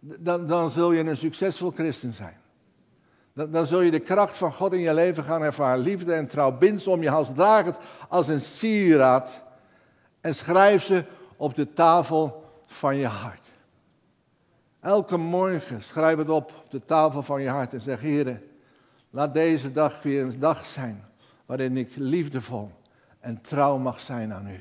[0.00, 2.36] dan, dan zul je een succesvol christen zijn.
[3.34, 5.82] Dan, dan, zul je de kracht van God in je leven gaan ervaren.
[5.82, 7.76] Liefde en trouw, bind ze om je hals, draag het
[8.08, 9.42] als een sieraad
[10.20, 11.04] en schrijf ze
[11.36, 13.41] op de tafel van je hart.
[14.82, 18.42] Elke morgen schrijf het op op de tafel van je hart en zeg, Heer,
[19.10, 21.04] laat deze dag weer een dag zijn
[21.46, 22.70] waarin ik liefdevol
[23.20, 24.60] en trouw mag zijn aan u.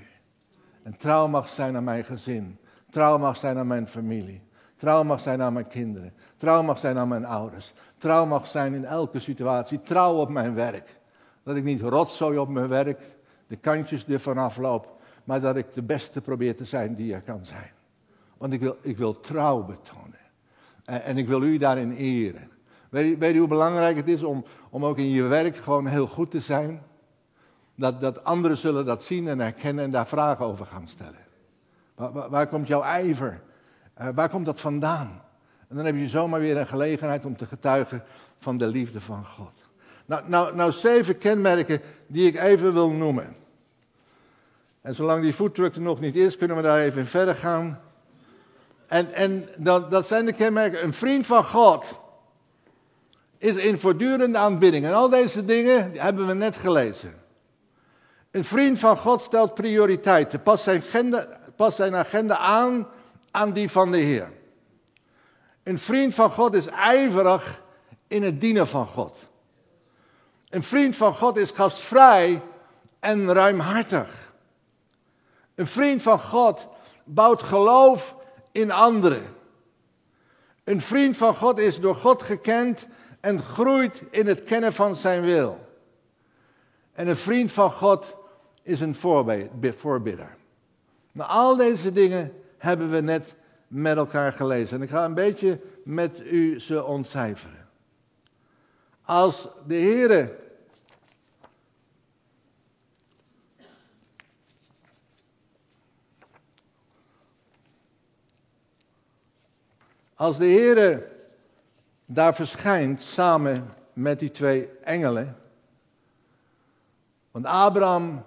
[0.84, 2.58] En trouw mag zijn aan mijn gezin.
[2.90, 4.42] Trouw mag zijn aan mijn familie.
[4.76, 6.14] Trouw mag zijn aan mijn kinderen.
[6.38, 7.74] Trouw mag zijn aan mijn ouders.
[7.98, 9.82] Trouw mag zijn in elke situatie.
[9.82, 11.00] Trouw op mijn werk.
[11.44, 13.02] Dat ik niet rotzooi op mijn werk,
[13.48, 17.46] de kantjes ervan afloop, maar dat ik de beste probeer te zijn die er kan
[17.46, 17.72] zijn.
[18.38, 20.11] Want ik wil, ik wil trouw betonen.
[21.00, 22.50] En, ik wil u daarin eren.
[22.90, 26.08] Weet, weet u hoe belangrijk het is om, om ook in je werk gewoon heel
[26.08, 26.82] goed te zijn?
[27.76, 31.20] Dat, dat anderen zullen dat zien en herkennen en daar vragen over gaan stellen.
[31.96, 33.42] Waar, waar, komt jouw ijver?
[34.02, 35.22] Uh, waar komt dat vandaan?
[35.68, 38.04] En dan heb je zomaar weer een gelegenheid om te getuigen
[38.38, 39.54] van de liefde van God.
[40.06, 43.36] Nou, nou, nou zeven kenmerken die ik even wil noemen.
[44.82, 47.80] En zolang die foodtruck er nog niet is, kunnen we daar even verder gaan.
[48.92, 50.84] En, en dat, dat zijn de kenmerken.
[50.84, 51.86] Een vriend van God
[53.38, 54.86] is in voortdurende aanbidding.
[54.86, 57.14] En al deze dingen hebben we net gelezen.
[58.32, 62.88] Een vriend van God stelt prioriteiten, past zijn agenda, past zijn agenda aan
[63.32, 64.32] aan die van de Heer.
[65.64, 67.64] Een vriend van God is ijverig
[68.08, 69.18] in het dienen van God.
[70.50, 72.42] Een vriend van God is gastvrij
[73.00, 74.34] en ruimhartig.
[75.56, 76.68] Een vriend van God
[77.04, 78.20] bouwt geloof
[78.52, 79.24] in anderen.
[80.64, 82.88] Een vriend van God is door God gekend
[83.20, 85.60] en groeit in het kennen van zijn wil.
[86.94, 88.16] En een vriend van God
[88.64, 90.36] is een voorbidder.
[91.12, 93.34] Nou, al deze dingen hebben we net
[93.68, 94.78] met elkaar gelezen.
[94.78, 97.70] En ik ga een beetje met u ze ontcijferen.
[99.02, 100.36] Als de Heere
[110.22, 111.08] Als de Heere
[112.06, 115.38] daar verschijnt samen met die twee engelen.
[117.32, 118.24] Want Abraham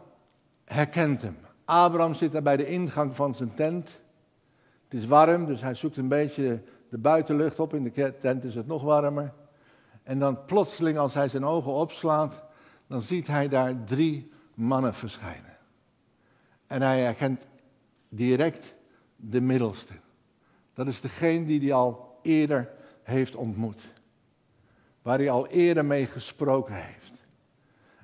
[0.65, 1.37] herkent hem.
[1.65, 4.01] Abraham zit daar bij de ingang van zijn tent.
[4.85, 7.75] Het is warm, dus hij zoekt een beetje de buitenlucht op.
[7.75, 9.33] In de tent is het nog warmer.
[10.03, 12.43] En dan plotseling, als hij zijn ogen opslaat,
[12.87, 15.57] dan ziet hij daar drie mannen verschijnen.
[16.67, 17.47] En hij herkent
[18.09, 18.75] direct
[19.17, 19.93] de middelste.
[20.75, 22.71] Dat is degene die hij al eerder
[23.03, 23.83] heeft ontmoet.
[25.03, 27.13] Waar hij al eerder mee gesproken heeft.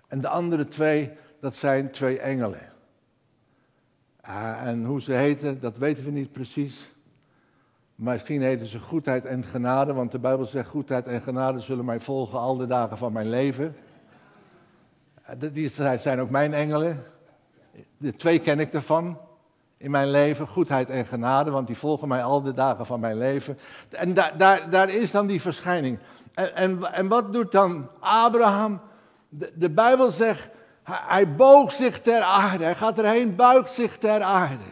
[0.06, 2.72] En de andere twee, dat zijn twee engelen.
[4.28, 6.92] Uh, en hoe ze heten, dat weten we niet precies.
[7.94, 11.85] Maar misschien heten ze goedheid en genade, want de Bijbel zegt goedheid en genade zullen
[11.85, 13.76] mij volgen al de dagen van mijn leven.
[15.42, 17.02] Uh, die zijn ook mijn engelen.
[17.96, 19.18] De twee ken ik ervan
[19.80, 23.18] in mijn leven, goedheid en genade, want die volgen mij al de dagen van mijn
[23.18, 23.58] leven.
[23.88, 25.98] En daar, daar, daar is dan die verschijning.
[26.34, 28.80] En, en, en wat doet dan Abraham?
[29.54, 30.48] De, Bijbel zegt,
[30.82, 34.64] hij, boog zich ter aarde, hij gaat erheen, buigt zich ter aarde.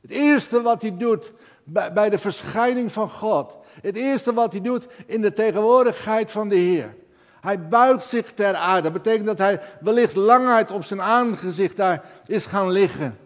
[0.00, 1.32] Het eerste wat hij doet
[1.64, 6.48] bij, bij de verschijning van God, het eerste wat hij doet in de tegenwoordigheid van
[6.48, 6.94] de Heer.
[7.40, 8.82] Hij buigt zich ter aarde.
[8.82, 13.18] Dat betekent dat hij wellicht langheid op zijn aangezicht daar is gaan liggen.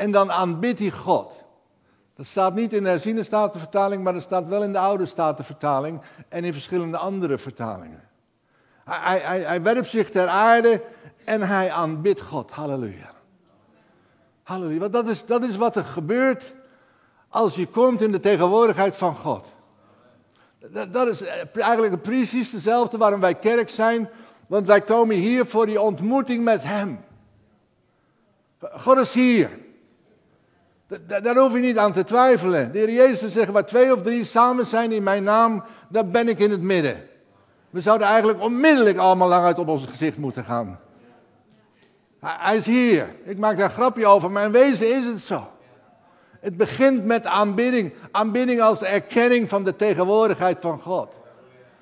[0.00, 1.32] En dan aanbidt hij God.
[2.14, 6.00] Dat staat niet in de herziene statenvertaling, maar dat staat wel in de oude statenvertaling
[6.28, 8.08] en in verschillende andere vertalingen.
[8.84, 10.82] Hij, hij, hij werpt zich ter aarde
[11.24, 12.50] en hij aanbidt God.
[12.50, 13.10] Halleluja.
[14.42, 14.78] Halleluja.
[14.78, 16.54] Want dat is, dat is wat er gebeurt
[17.28, 19.46] als je komt in de tegenwoordigheid van God.
[20.58, 24.08] Dat, dat is eigenlijk precies dezelfde waarom wij kerk zijn.
[24.46, 27.04] Want wij komen hier voor die ontmoeting met Hem.
[28.60, 29.68] God is hier.
[31.06, 32.72] Daar hoef je niet aan te twijfelen.
[32.72, 36.28] De Heer Jezus zegt, waar twee of drie samen zijn in mijn naam, daar ben
[36.28, 37.08] ik in het midden.
[37.70, 40.80] We zouden eigenlijk onmiddellijk allemaal lang uit op ons gezicht moeten gaan.
[42.20, 43.06] Hij is hier.
[43.24, 45.48] Ik maak daar een grapje over, in wezen is het zo.
[46.40, 47.92] Het begint met aanbidding.
[48.10, 51.08] Aanbidding als erkenning van de tegenwoordigheid van God.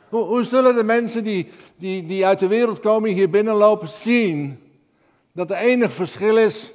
[0.09, 4.63] Hoe, hoe zullen de mensen die, die, die uit de wereld komen hier binnenlopen zien
[5.33, 6.73] dat er enig verschil is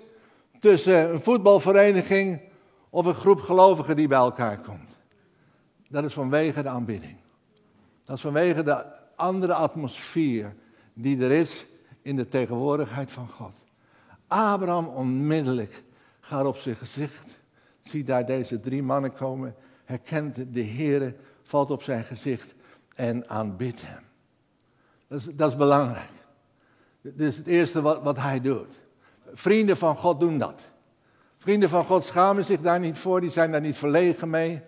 [0.64, 2.42] tussen een voetbalvereniging
[2.90, 4.98] of een groep gelovigen die bij elkaar komt?
[5.90, 7.16] Dat is vanwege de aanbidding.
[8.06, 10.56] Dat is vanwege de andere atmosfeer
[10.94, 11.66] die er is
[12.02, 13.54] in de tegenwoordigheid van God.
[14.28, 15.84] Abraham onmiddellijk
[16.20, 17.40] gaat op zijn gezicht,
[17.82, 22.54] ziet daar deze drie mannen komen, herkent de Heer, valt op zijn gezicht
[22.96, 24.04] en aanbidt hem.
[25.08, 26.12] Dat is, dat is belangrijk.
[27.02, 28.82] Dit is het eerste wat, wat hij doet.
[29.34, 30.62] Vrienden van God doen dat.
[31.38, 34.62] Vrienden van God schamen zich daar niet voor, die zijn daar niet verlegen mee.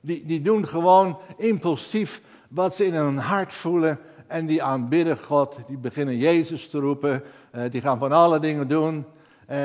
[0.00, 5.56] Die, die doen gewoon impulsief wat ze in hun hart voelen en die aanbidden God.
[5.66, 7.22] Die beginnen Jezus te roepen,
[7.54, 9.04] uh, die gaan van alle dingen doen.
[9.50, 9.58] Uh,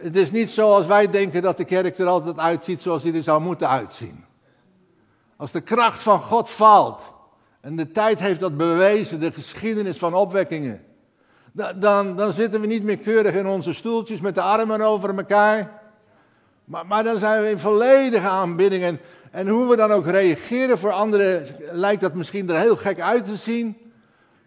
[0.00, 3.22] het is niet zoals wij denken dat de kerk er altijd uitziet zoals hij er
[3.22, 4.24] zou moeten uitzien.
[5.36, 7.02] Als de kracht van God valt,
[7.60, 10.84] en de tijd heeft dat bewezen, de geschiedenis van opwekkingen,
[11.56, 15.72] dan, dan zitten we niet meer keurig in onze stoeltjes met de armen over elkaar.
[16.64, 18.98] Maar, maar dan zijn we in volledige aanbidding.
[19.30, 23.24] En, hoe we dan ook reageren voor anderen, lijkt dat misschien er heel gek uit
[23.24, 23.76] te zien.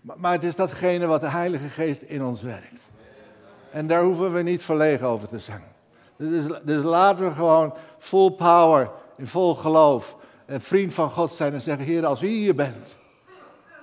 [0.02, 2.82] Maar, maar het is datgene wat de Heilige Geest in ons werkt.
[3.72, 5.64] En daar hoeven we niet verlegen over te zijn.
[6.16, 11.54] Dus, dus laten we gewoon full power, in vol geloof, een vriend van God zijn
[11.54, 12.96] en zeggen: Heer, als u hier bent,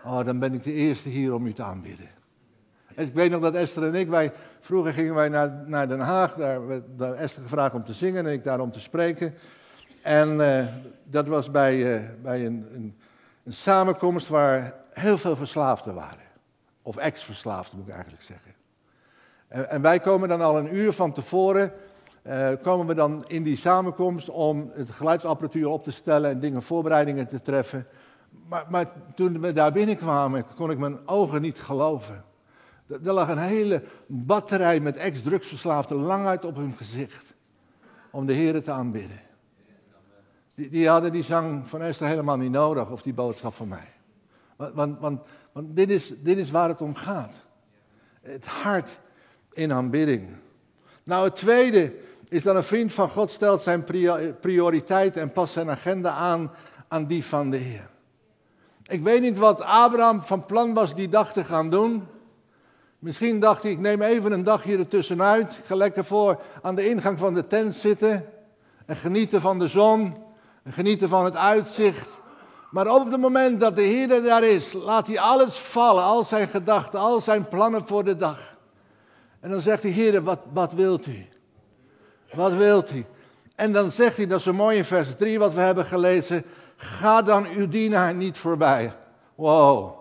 [0.04, 2.15] oh, dan ben ik de eerste hier om u te aanbidden.
[2.96, 6.34] Ik weet nog dat Esther en ik, wij, vroeger gingen wij naar, naar Den Haag,
[6.34, 6.82] daar werd
[7.16, 9.34] Esther gevraagd om te zingen en ik daar om te spreken.
[10.02, 10.66] En uh,
[11.04, 12.96] dat was bij, uh, bij een, een,
[13.44, 16.24] een, samenkomst waar heel veel verslaafden waren.
[16.82, 18.52] Of ex-verslaafden moet ik eigenlijk zeggen.
[19.48, 21.72] En, en, wij komen dan al een uur van tevoren,
[22.26, 26.62] uh, komen we dan in die samenkomst om het geluidsapparatuur op te stellen en dingen,
[26.62, 27.86] voorbereidingen te treffen.
[28.48, 32.24] Maar, maar toen we daar binnenkwamen, kon ik mijn ogen niet geloven.
[32.88, 37.24] Er lag een hele batterij met ex-drugsverslaafden lang uit op hun gezicht.
[38.10, 39.20] Om de Heer te aanbidden.
[40.54, 43.92] Die, die, hadden die zang van Esther helemaal niet nodig, of die boodschap van mij.
[44.56, 45.20] Want, want, want,
[45.52, 47.34] want dit, is, dit is waar het om gaat.
[48.20, 49.00] Het hart
[49.52, 50.28] in aanbidding.
[51.04, 51.94] Nou, het tweede
[52.28, 53.84] is dat een vriend van God stelt zijn
[54.40, 56.50] prioriteit en past zijn agenda aan
[56.88, 57.88] aan die van de Heer.
[58.86, 62.06] Ik weet niet wat Abraham van plan was die dag te gaan doen.
[62.98, 65.52] Misschien dacht hij, ik neem even een dagje ertussenuit.
[65.52, 68.24] Ik ga lekker voor aan de ingang van de tent zitten.
[68.86, 70.16] En genieten van de zon.
[70.62, 72.08] En genieten van het uitzicht.
[72.70, 76.04] Maar op het moment dat de Heer daar is, laat hij alles vallen.
[76.04, 78.56] Al zijn gedachten, al zijn plannen voor de dag.
[79.40, 81.26] En dan zegt hij, Heer, wat, wat wilt u?
[82.32, 83.04] Wat wilt u?
[83.54, 86.44] En dan zegt hij, dat is zo mooi vers 3 wat we hebben gelezen.
[86.76, 88.92] Ga dan uw dienaar niet voorbij.
[89.34, 89.94] Wow.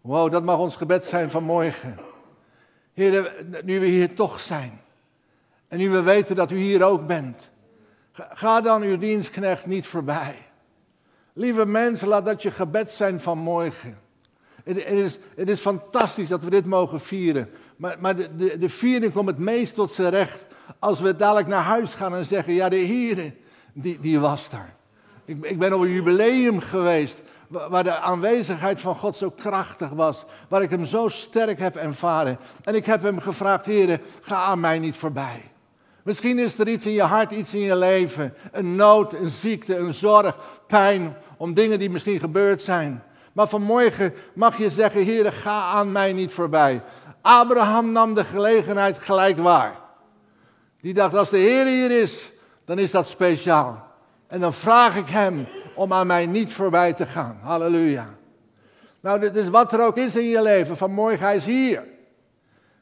[0.00, 2.07] Wow, dat mag ons gebed zijn vanmorgen.
[2.98, 3.34] Heer,
[3.64, 4.80] nu we hier toch zijn.
[5.68, 7.50] En nu we weten dat u hier ook bent.
[8.12, 10.36] Ga dan uw dienstknecht niet voorbij.
[11.32, 13.98] Lieve mensen, laat dat je gebed zijn vanmorgen.
[14.64, 17.50] Het, het, is, is fantastisch dat we dit mogen vieren.
[17.76, 20.46] Maar, maar de, de, de viering komt het meest tot zijn recht
[20.78, 23.34] als we dadelijk naar huis gaan en zeggen, ja de Heer,
[23.72, 24.74] die, die was daar.
[25.24, 30.24] Ik, ik ben op een jubileum geweest waar de aanwezigheid van God zo krachtig was,
[30.48, 32.38] waar ik hem zo sterk heb ervaren.
[32.64, 35.50] En ik heb hem gevraagd, Heer, ga aan mij niet voorbij.
[36.02, 39.76] Misschien is er iets in je hart, iets in je leven, een nood, een ziekte,
[39.76, 43.02] een zorg, pijn, om dingen die misschien gebeurd zijn.
[43.32, 46.82] Maar vanmorgen mag je zeggen, Heer, ga aan mij niet voorbij.
[47.22, 49.74] Abraham nam de gelegenheid gelijk waar.
[50.80, 52.32] Die dacht, als de Heer hier is,
[52.64, 53.86] dan is dat speciaal.
[54.26, 55.46] En dan vraag ik hem
[55.78, 57.38] om aan mij niet voorbij te gaan.
[57.40, 58.04] Halleluja.
[59.00, 60.76] Nou, dit is wat er ook is in je leven.
[60.76, 61.82] Vanmorgen, hij is hier.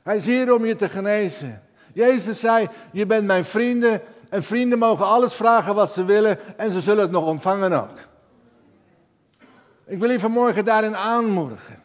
[0.02, 1.62] Hij is hier om je te genezen.
[1.92, 4.00] Jezus zei, je bent mijn vrienden.
[4.28, 6.58] En vrienden mogen alles vragen wat ze willen.
[6.58, 7.98] En ze zullen het nog ontvangen ook.
[9.86, 11.82] Ik wil je vanmorgen daarin aanmoedigen.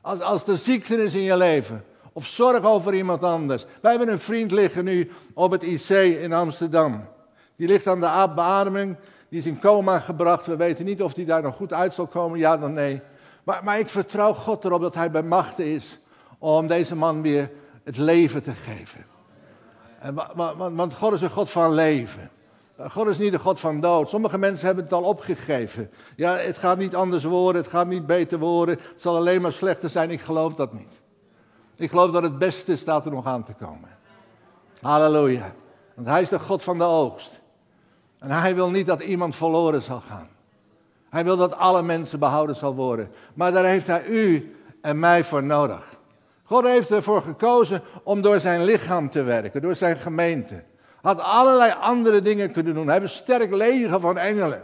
[0.00, 3.66] Als, als er ziekte is in je leven, Of zorg over iemand anders.
[3.80, 5.88] Wij hebben een vriend liggen nu op het IC
[6.20, 7.04] in Amsterdam.
[7.56, 8.96] Die ligt aan de beademing.
[9.28, 10.46] Die is in coma gebracht.
[10.46, 13.00] We weten niet of hij daar nog goed uit zal komen, ja dan nee.
[13.44, 15.98] Maar, maar ik vertrouw God erop dat hij bij machten is
[16.38, 17.50] om deze man weer
[17.84, 19.06] het leven te geven.
[20.00, 20.14] En,
[20.74, 22.30] want God is een God van leven.
[22.88, 24.08] God is niet een God van dood.
[24.08, 25.90] Sommige mensen hebben het al opgegeven.
[26.16, 29.52] Ja, het gaat niet anders worden, het gaat niet beter worden, het zal alleen maar
[29.52, 30.10] slechter zijn.
[30.10, 31.00] Ik geloof dat niet.
[31.76, 33.88] Ik geloof dat het beste staat er nog aan te komen.
[34.80, 35.52] Halleluja.
[35.94, 37.40] Want hij is de God van de oogst.
[38.18, 40.28] En hij wil niet dat iemand verloren zal gaan.
[41.10, 43.10] Hij wil dat alle mensen behouden zal worden.
[43.34, 45.98] Maar daar heeft hij u en mij voor nodig.
[46.44, 50.62] God heeft ervoor gekozen om door zijn lichaam te werken, door zijn gemeente.
[51.00, 52.86] Had allerlei andere dingen kunnen doen.
[52.86, 54.62] Hij heeft een sterk leger van engelen.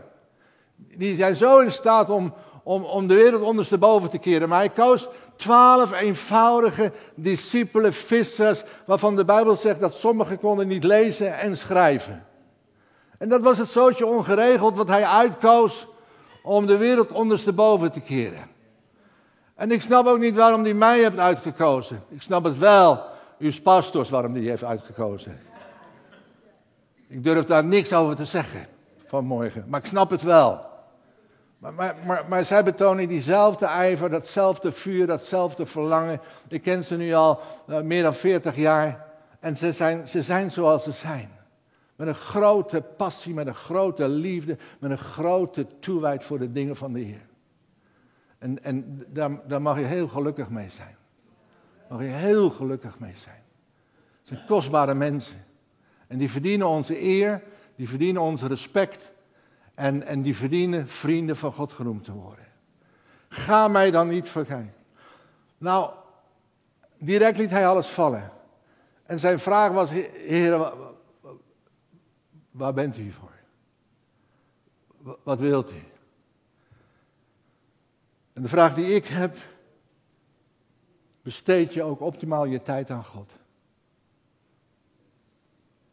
[0.76, 4.48] Die zijn zo in staat om, om, om de wereld ondersteboven te keren.
[4.48, 10.84] Maar hij koos twaalf eenvoudige discipelen, vissers, waarvan de Bijbel zegt dat sommigen konden niet
[10.84, 12.26] lezen en schrijven.
[13.24, 15.86] En dat was het zootje ongeregeld wat hij uitkoos
[16.42, 18.46] om de wereld ondersteboven te keren.
[19.54, 22.02] En ik snap ook niet waarom hij mij heeft uitgekozen.
[22.08, 23.00] Ik snap het wel,
[23.38, 25.40] uw pastors, waarom die heeft uitgekozen.
[27.08, 28.66] Ik durf daar niks over te zeggen
[29.06, 30.60] vanmorgen, maar ik snap het wel.
[31.58, 36.20] Maar, maar, maar, zij betonen diezelfde ijver, datzelfde vuur, datzelfde verlangen.
[36.48, 39.06] Ik ken ze nu al uh, meer dan 40 jaar.
[39.40, 41.33] En ze zijn, ze zijn zoals ze zijn.
[41.96, 46.76] Met een grote passie, met een grote liefde, met een grote toewijd voor de dingen
[46.76, 47.26] van de Heer.
[48.38, 50.96] En, en daar, daar mag je heel gelukkig mee zijn.
[51.88, 53.42] Mag je heel gelukkig mee zijn.
[54.18, 55.44] Het zijn kostbare mensen.
[56.06, 57.42] En die verdienen onze eer,
[57.76, 59.12] die verdienen ons respect.
[59.74, 62.44] En, en die verdienen vrienden van God genoemd te worden.
[63.28, 64.74] Ga mij dan niet vergeten.
[65.58, 65.90] Nou,
[66.98, 68.30] direct liet hij alles vallen.
[69.02, 70.72] En zijn vraag was, Heer,
[72.54, 73.32] waar bent u voor?
[75.22, 75.82] Wat wilt u?
[78.32, 79.36] En de vraag die ik heb,
[81.22, 83.32] besteed je ook optimaal je tijd aan God?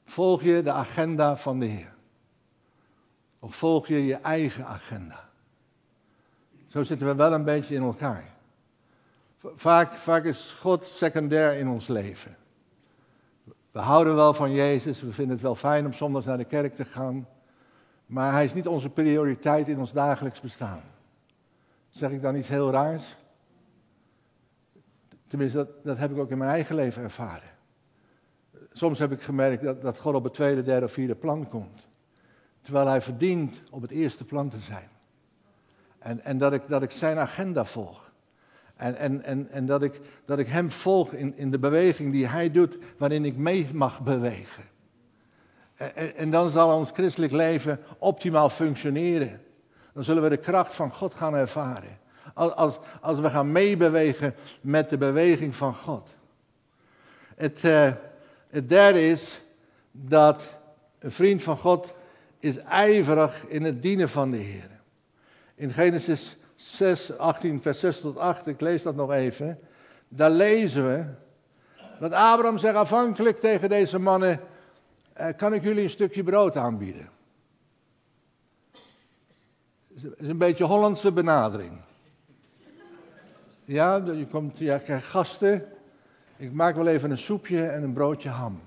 [0.04, 1.94] Volg je de agenda van de Heer?
[3.40, 5.30] Of volg je je eigen agenda?
[6.68, 8.34] Zo zitten we wel een beetje in elkaar.
[9.56, 12.36] Vaak, vaak is God secundair in ons leven.
[13.72, 16.76] We houden wel van Jezus, we vinden het wel fijn om zondags naar de kerk
[16.76, 17.28] te gaan,
[18.06, 20.82] maar Hij is niet onze prioriteit in ons dagelijks bestaan.
[21.90, 23.18] Zeg ik dan iets heel raars?
[25.28, 27.50] Tenminste, dat, heb ik ook in mijn eigen leven ervaren.
[28.72, 31.88] Soms heb ik gemerkt dat, dat God op het tweede, derde of vierde plan komt.
[32.62, 34.90] Terwijl hij verdient op het eerste plan te zijn.
[36.00, 38.11] En, en dat, ik, dat ik zijn agenda volg.
[38.82, 42.28] En, en, en, en dat, ik, dat ik hem volg in, in de beweging die
[42.28, 44.64] hij doet, waarin ik mee mag bewegen.
[45.76, 49.42] En, en dan zal ons christelijk leven optimaal functioneren.
[49.94, 52.00] Dan zullen we de kracht van God gaan ervaren.
[52.34, 56.10] Als, als, als we gaan meebewegen met de beweging van God.
[57.36, 57.92] Het, uh,
[58.50, 59.42] het derde is
[59.92, 60.48] dat
[61.00, 61.94] een vriend van God
[62.40, 64.70] is ijverig in het dienen van de Heer.
[65.56, 69.60] In Genesis 6, 18, vers 6 tot 8, ik lees dat nog even.
[70.08, 71.04] Daar lezen we
[72.00, 74.40] dat Abraham zegt afhankelijk tegen deze mannen,
[75.14, 77.10] eh, kan ik jullie een stukje brood aanbieden?
[79.88, 81.80] Dat is een beetje Hollandse benadering.
[83.66, 85.66] Ja, je komt, ja, gasten.
[86.38, 88.62] Ik maak wel even een soepje en een broodje ham.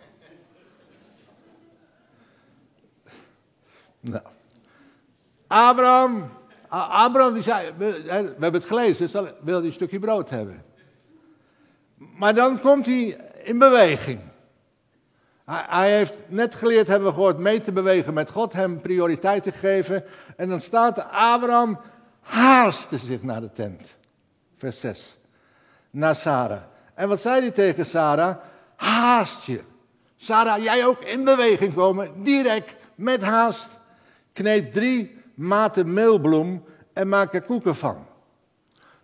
[4.01, 4.25] Nou.
[5.47, 6.31] Abraham,
[6.83, 9.11] Abraham die zei, we, hebben het gelezen,
[9.41, 10.65] wil hij een stukje brood hebben.
[11.97, 14.21] Maar dan komt hij in beweging.
[15.45, 19.43] Hij, hij, heeft net geleerd, hebben we gehoord, mee te bewegen met God, hem prioriteit
[19.43, 20.05] te geven.
[20.37, 21.81] En dan staat Abraham
[22.21, 23.95] haastte zich naar de tent.
[24.57, 25.19] Vers 6.
[25.91, 26.63] Naar Sarah.
[26.95, 28.37] En wat zei hij tegen Sarah?
[28.77, 29.61] Haast je.
[30.17, 33.71] Sarah, jij ook in beweging komen, direct, met haast.
[34.33, 38.07] Kneed drie maten meelbloem en maak er koeken van.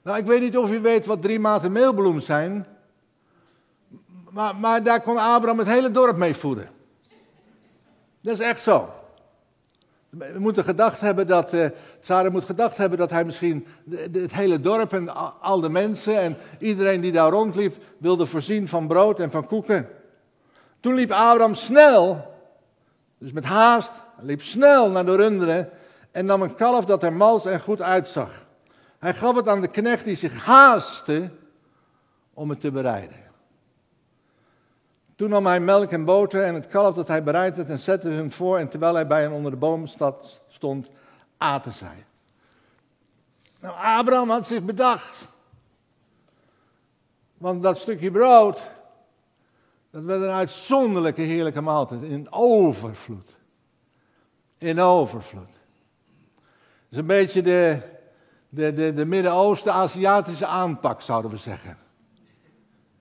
[0.02, 2.66] Nou, ik weet niet of u weet wat drie maten meelbloem zijn.
[4.30, 6.70] Maar, maar daar kon Abraham het hele dorp mee voeden.
[8.20, 8.88] Dat is echt zo.
[10.10, 13.66] We moeten gedacht hebben dat, uh, moet gedacht hebben dat hij misschien
[14.12, 18.86] het hele dorp en al de mensen en iedereen die daar rondliep wilde voorzien van
[18.86, 19.88] brood en van koeken.
[20.80, 22.34] Toen liep Abraham snel,
[23.18, 25.70] dus met haast, liep snel naar de runderen
[26.10, 28.30] en nam een kalf dat er mals en goed uitzag.
[28.98, 31.30] Hij gaf het aan de knecht die zich haastte
[32.34, 33.18] om het te bereiden.
[35.16, 38.08] Toen nam hij melk en boter en het kalf dat hij bereid had en zette
[38.08, 38.58] hun voor.
[38.58, 39.86] En terwijl hij bij hen onder de boom
[40.48, 40.90] stond,
[41.36, 42.04] aten zij.
[43.60, 45.28] Nou, Abraham had zich bedacht.
[47.38, 48.62] Want dat stukje brood,
[49.90, 53.30] dat werd een uitzonderlijke heerlijke maaltijd in overvloed.
[54.58, 55.59] In overvloed.
[56.90, 57.78] Is een beetje de,
[58.48, 61.76] de, de, de Midden-Oosten-Aziatische aanpak, zouden we zeggen.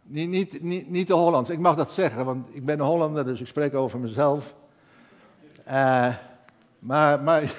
[0.04, 1.50] Niet, niet, niet, de Hollands.
[1.50, 4.56] Ik mag dat zeggen, want ik ben een Hollander, dus ik spreek over mezelf.
[6.80, 7.42] Maar maar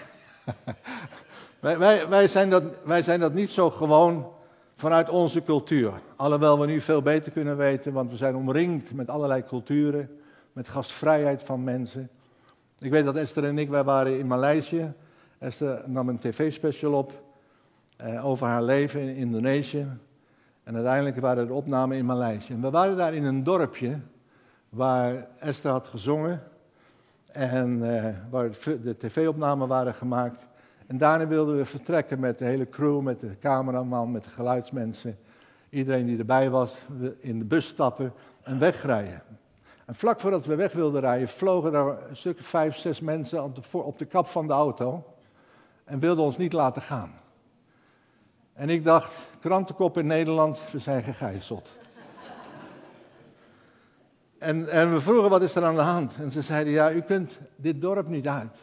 [1.61, 4.33] wij, wij, wij, zijn dat, wij zijn dat niet zo gewoon
[4.76, 5.93] vanuit onze cultuur.
[6.16, 10.20] Alhoewel we nu veel beter kunnen weten, want we zijn omringd met allerlei culturen,
[10.53, 12.11] met gastvrijheid van mensen.
[12.78, 14.93] Ik weet dat Esther en ik, wij waren in Maleisië.
[15.41, 17.12] Esther nam een tv-special op
[18.05, 19.86] uh, over haar leven in Indonesië.
[20.62, 22.53] En uiteindelijk waren er opnamen in Maleisië.
[22.53, 23.99] En we waren daar in een dorpje
[24.68, 26.43] waar Esther had gezongen
[27.32, 28.51] en uh, waar
[28.82, 30.47] de tv-opnamen waren gemaakt.
[30.86, 35.18] En daarna wilden we vertrekken met de hele crew, met de cameraman, met de geluidsmensen.
[35.70, 36.78] Iedereen die erbij was,
[37.20, 38.12] in de bus stappen
[38.43, 39.22] en wegrijden.
[39.84, 43.55] En vlak voordat we weg wilden rijden, vlogen er een stuk vijf, zes mensen op
[43.55, 45.10] de, op de kap van de auto.
[45.91, 47.12] En wilden ons niet laten gaan.
[48.53, 51.68] En ik dacht, krantenkop in Nederland, we zijn gegijzeld.
[54.38, 56.14] en, en we vroegen, wat is er aan de hand?
[56.16, 58.57] En ze zeiden, ja, u kunt dit dorp niet uit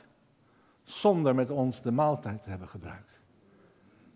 [0.84, 3.20] zonder met ons de maaltijd te hebben gebruikt.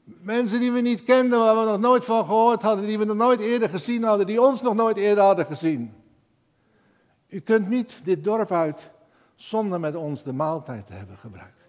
[0.03, 3.18] Mensen die we niet kenden, waar we nog nooit van gehoord hadden, die we nog
[3.18, 5.93] nooit eerder gezien hadden, die ons nog nooit eerder hadden gezien.
[7.28, 8.91] U kunt niet dit dorp uit
[9.36, 11.61] zonder met ons de maaltijd te hebben gebruikt.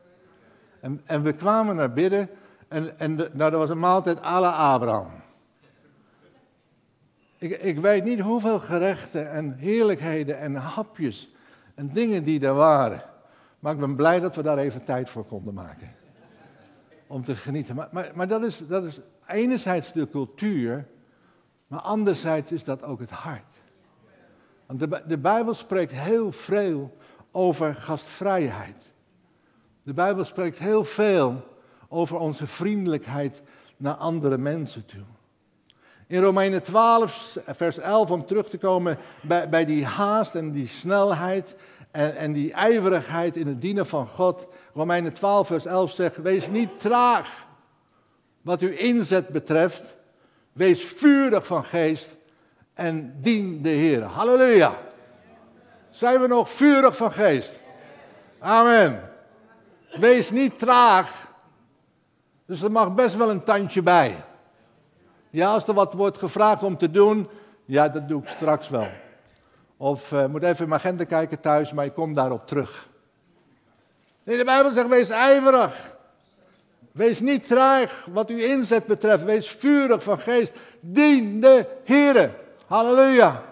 [0.82, 2.28] En, en we kwamen naar binnen
[2.68, 5.10] en, en nou, dat was een maaltijd à la Abraham.
[7.38, 11.34] Ik, ik weet niet hoeveel gerechten en heerlijkheden en hapjes
[11.74, 13.02] en dingen die er waren.
[13.58, 15.94] Maar ik ben blij dat we daar even tijd voor konden maken.
[17.06, 17.74] Om te genieten.
[17.74, 20.86] Maar, maar, maar dat, is, dat is enerzijds de cultuur,
[21.66, 23.60] maar anderzijds is dat ook het hart.
[24.66, 26.96] Want de, de Bijbel spreekt heel veel
[27.30, 28.91] over gastvrijheid.
[29.82, 31.44] De Bijbel spreekt heel veel
[31.88, 33.42] over onze vriendelijkheid
[33.76, 35.02] naar andere mensen toe.
[36.06, 40.66] In Romeinen 12, vers 11, om terug te komen bij, bij die haast en die
[40.66, 41.56] snelheid
[41.90, 44.46] en, en die ijverigheid in het dienen van God.
[44.74, 47.46] Romeinen 12, vers 11 zegt: Wees niet traag
[48.42, 49.94] wat uw inzet betreft.
[50.52, 52.16] Wees vurig van geest
[52.74, 54.02] en dien de Heer.
[54.02, 54.74] Halleluja.
[55.90, 57.52] Zijn we nog vurig van geest?
[58.38, 59.11] Amen.
[60.00, 61.32] Wees niet traag.
[62.46, 64.24] Dus er mag best wel een tandje bij.
[65.30, 67.28] Ja, als er wat wordt gevraagd om te doen,
[67.64, 68.88] ja, dat doe ik straks wel.
[69.76, 72.88] Of uh, moet even in mijn agenda kijken thuis, maar ik kom daarop terug.
[74.22, 75.96] Nee, de Bijbel zegt, wees ijverig.
[76.92, 79.24] Wees niet traag wat uw inzet betreft.
[79.24, 80.54] Wees vurig van geest.
[80.80, 82.34] Dien de Heer.
[82.66, 83.42] Halleluja.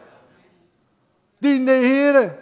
[1.38, 2.38] Dien de Heer.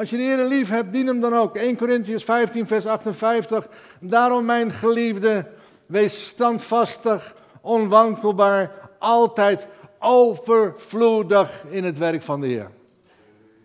[0.00, 1.56] Als je de Heer lief hebt, dien hem dan ook.
[1.56, 3.68] 1 Corinthians 15, vers 58.
[3.98, 5.46] Daarom, mijn geliefde,
[5.86, 9.66] wees standvastig, onwankelbaar, altijd
[9.98, 12.70] overvloedig in het werk van de Heer.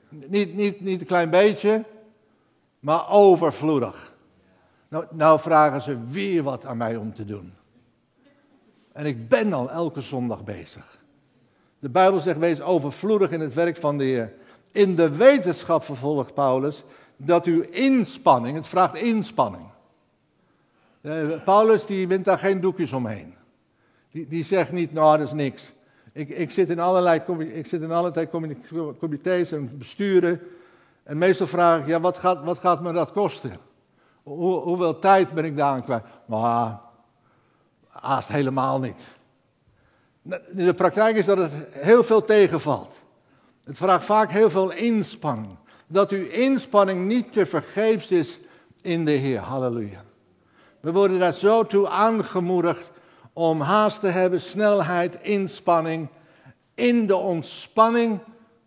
[0.10, 1.84] Niet, niet, niet een klein beetje,
[2.80, 4.14] maar overvloedig.
[4.88, 7.54] Nou, nou vragen ze weer wat aan mij om te doen.
[8.92, 11.02] En ik ben al elke zondag bezig.
[11.80, 14.34] De Bijbel zegt, wees overvloedig in het werk van de Heer.
[14.76, 16.84] In de wetenschap, vervolgt Paulus,
[17.18, 19.64] dat uw inspanning, het vraagt inspanning.
[21.02, 23.36] Eh, Paulus die wint daar geen doekjes omheen.
[24.12, 25.74] Die, die zegt niet, nou dat is niks.
[26.12, 28.30] Ik, ik, zit in allerlei, ik zit in allerlei
[29.00, 30.42] comité's en besturen.
[31.04, 33.58] En meestal vraag ik, ja, wat gaat, wat gaat me dat kosten?
[34.24, 36.04] Hoe, hoeveel tijd ben ik daar aan kwijt?
[36.26, 36.74] Nou,
[37.88, 39.04] haast helemaal niet.
[40.52, 43.04] De praktijk is dat het heel veel tegenvalt.
[43.66, 45.58] Het vraagt vaak heel veel inspanning.
[45.88, 48.40] Dat uw inspanning niet te vergeefs is
[48.82, 49.40] in de Heer.
[49.40, 50.04] Halleluja.
[50.80, 52.92] We worden daar zo toe aangemoedigd
[53.34, 56.10] om haast te hebben, snelheid, inspanning,
[56.74, 58.20] in de ontspanning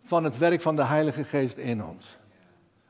[0.03, 2.17] van het werk van de Heilige Geest in ons.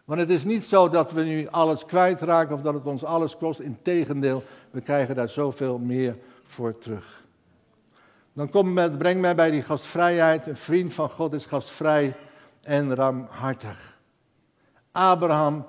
[0.06, 3.38] Want het is niet zo dat we nu alles kwijtraken of dat het ons alles
[3.38, 3.60] kost.
[3.60, 7.19] Integendeel, we krijgen daar zoveel meer voor terug.
[8.40, 10.48] Dan kom met, breng mij bij die gastvrijheid.
[10.48, 12.16] Een vriend van God is gastvrij
[12.62, 14.00] en ramhartig.
[14.92, 15.66] Abraham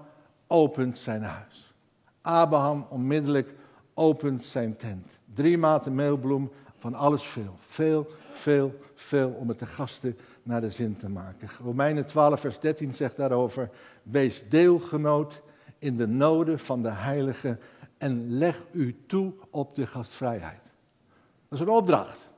[0.46, 1.74] opent zijn huis.
[2.20, 3.54] Abraham onmiddellijk
[3.94, 5.06] opent zijn tent.
[5.34, 7.56] Drie maten meelbloem, Van alles veel.
[7.58, 11.48] Veel, veel, veel om het de gasten naar de zin te maken.
[11.62, 13.70] Romeinen 12, vers 13 zegt daarover:
[14.02, 15.42] Wees deelgenoot
[15.78, 17.60] in de noden van de heiligen
[17.98, 20.62] en leg u toe op de gastvrijheid.
[21.48, 22.29] Dat is een opdracht.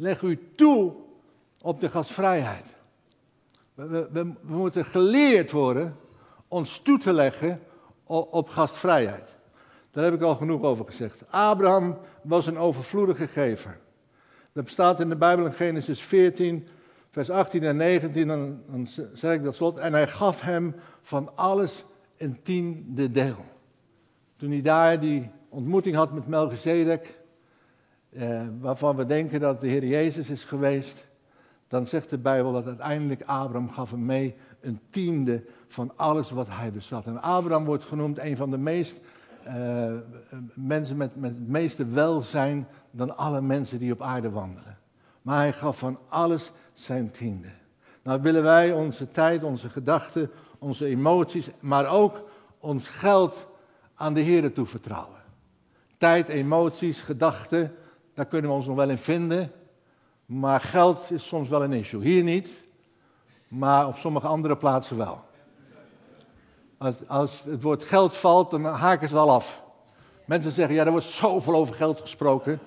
[0.00, 0.92] Leg u toe
[1.62, 2.64] op de gastvrijheid.
[3.74, 5.96] We, moeten geleerd worden
[6.48, 7.60] ons toe te leggen
[8.04, 9.28] op, op gastvrijheid.
[9.90, 11.22] Daar heb ik al genoeg over gezegd.
[11.30, 13.78] Abraham was een overvloedige gever.
[14.52, 16.68] Dat staat in de Bijbel in Genesis 14,
[17.10, 18.28] vers 18 en 19.
[18.28, 19.78] Dan, dan zeg ik dat slot.
[19.78, 21.84] En hij gaf hem van alles
[22.16, 23.44] een tiende deel.
[24.36, 27.19] Toen hij daar die ontmoeting had met Melchizedek,
[28.10, 31.08] eh, waarvan we denken dat de Heer Jezus is geweest,
[31.68, 36.46] dan zegt de Bijbel dat uiteindelijk Abraham gaf hem mee een tiende van alles wat
[36.50, 37.06] hij bezat.
[37.06, 39.00] En Abraham wordt genoemd een van de meest
[39.46, 39.92] uh,
[40.54, 44.78] mensen met, met het meeste welzijn dan alle mensen die op aarde wandelen.
[45.22, 47.48] Maar hij gaf van alles zijn tiende.
[48.02, 53.46] Nou willen wij onze tijd, onze gedachten, onze emoties, maar ook ons geld
[53.94, 55.18] aan de Heer toevertrouwen.
[55.96, 57.74] Tijd, emoties, gedachten,
[58.20, 59.52] daar kunnen we ons nog wel in vinden.
[60.26, 62.02] Maar geld is soms wel een issue.
[62.02, 62.48] Hier niet,
[63.48, 65.20] maar op sommige andere plaatsen wel.
[66.78, 69.62] Als, als het woord geld valt, dan haken ze wel af.
[70.24, 72.58] Mensen zeggen, ja, er wordt zoveel over geld gesproken.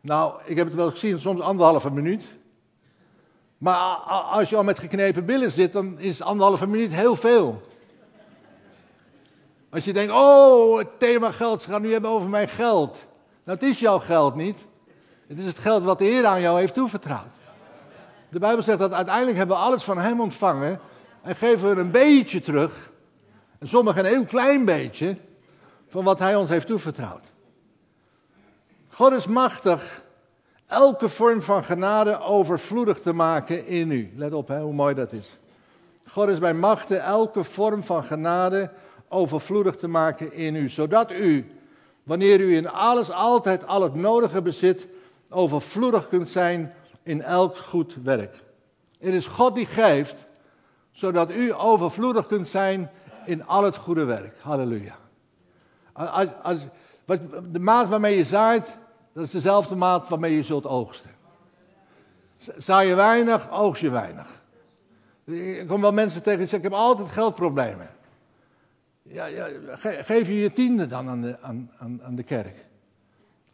[0.00, 2.26] Nou, ik heb het wel gezien, soms anderhalve minuut.
[3.58, 3.96] Maar
[4.30, 7.62] als je al met geknepen billen zit, dan is anderhalve minuut heel veel.
[9.70, 12.92] Als je denkt, oh, het thema geld, ze gaan nu hebben over mijn geld.
[13.44, 14.66] Nou, het is jouw geld niet.
[15.26, 17.34] Het is het geld wat de Heer aan jou heeft toevertrouwd.
[18.28, 20.80] De Bijbel zegt dat uiteindelijk hebben we alles van Hem ontvangen
[21.22, 22.92] en geven we een beetje terug.
[23.58, 25.16] En sommigen een heel klein beetje
[25.88, 27.24] van wat Hij ons heeft toevertrouwd.
[28.88, 30.02] God is machtig
[30.66, 34.12] elke vorm van genade overvloedig te maken in u.
[34.16, 35.38] Let op hè, hoe mooi dat is.
[36.08, 38.70] God is bij machten elke vorm van genade
[39.08, 41.46] overvloedig te maken in u, zodat u,
[42.02, 44.86] wanneer u in alles altijd al het nodige bezit,
[45.34, 48.42] overvloedig kunt zijn in elk goed werk.
[48.98, 50.26] Het is God die geeft,
[50.90, 52.90] zodat u overvloedig kunt zijn
[53.24, 54.36] in al het goede werk.
[54.40, 54.96] Halleluja.
[55.92, 56.66] Als, als,
[57.50, 58.66] de maat waarmee je zaait,
[59.12, 61.10] dat is dezelfde maat waarmee je zult oogsten.
[62.56, 64.42] Zaai je weinig, oogst je weinig.
[65.24, 67.88] Ik kom wel mensen tegen die zeggen, ik heb altijd geldproblemen.
[69.02, 69.48] Ja, ja,
[69.82, 71.70] geef je je tiende dan aan de, aan,
[72.02, 72.63] aan de kerk.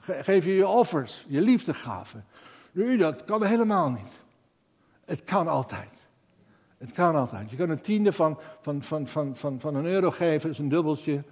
[0.01, 2.25] Geef je je offers, je liefdegaven.
[2.73, 4.13] Nu, dat kan helemaal niet.
[5.05, 5.91] Het kan altijd.
[6.79, 7.51] Het kan altijd.
[7.51, 10.59] Je kan een tiende van, van, van, van, van, van een euro geven, dat is
[10.59, 11.25] een dubbeltje.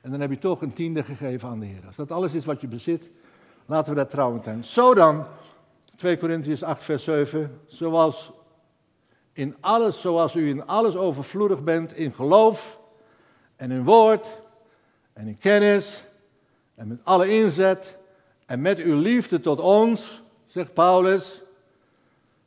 [0.00, 1.86] En dan heb je toch een tiende gegeven aan de Heer.
[1.86, 3.10] Als dat alles is wat je bezit,
[3.66, 4.64] laten we dat trouwens zijn.
[4.64, 5.26] Zo dan,
[5.96, 7.60] 2 Korintiërs 8, vers 7.
[7.66, 8.32] Zoals
[9.32, 12.80] in alles, zoals u in alles overvloedig bent, in geloof
[13.56, 14.40] en in woord
[15.12, 16.06] en in kennis
[16.74, 17.98] en met alle inzet
[18.50, 21.42] en met uw liefde tot ons, zegt Paulus.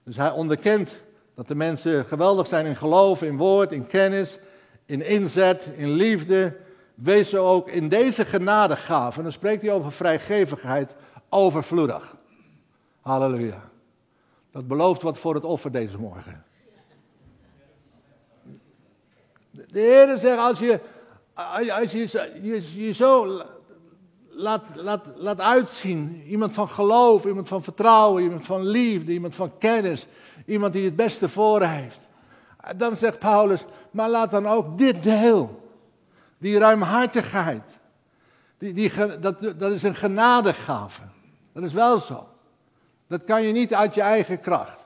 [0.03, 0.91] Dus hij onderkent
[1.35, 4.39] dat de mensen geweldig zijn in geloof, in woord, in kennis,
[4.85, 6.57] in inzet, in liefde.
[6.95, 10.95] Wees ze ook in deze genadegaven, dan spreekt hij over vrijgevigheid,
[11.29, 12.15] overvloedig.
[13.01, 13.69] Halleluja.
[14.51, 16.43] Dat belooft wat voor het offer deze morgen.
[19.51, 20.79] De Heer zegt, als je,
[21.71, 21.91] als
[22.73, 23.41] je zo
[24.35, 26.23] laat, laat, laat uitzien.
[26.27, 30.07] Iemand van geloof, iemand van vertrouwen, iemand van liefde, iemand van kennis.
[30.45, 31.99] Iemand die het beste voor heeft.
[32.75, 35.71] Dan zegt Paulus, maar laat dan ook dit deel.
[36.37, 37.63] Die ruimhartigheid.
[38.57, 41.01] Die, die, dat, dat is een genadegave.
[41.53, 42.27] Dat is wel zo.
[43.07, 44.79] Dat kan je niet uit je eigen kracht.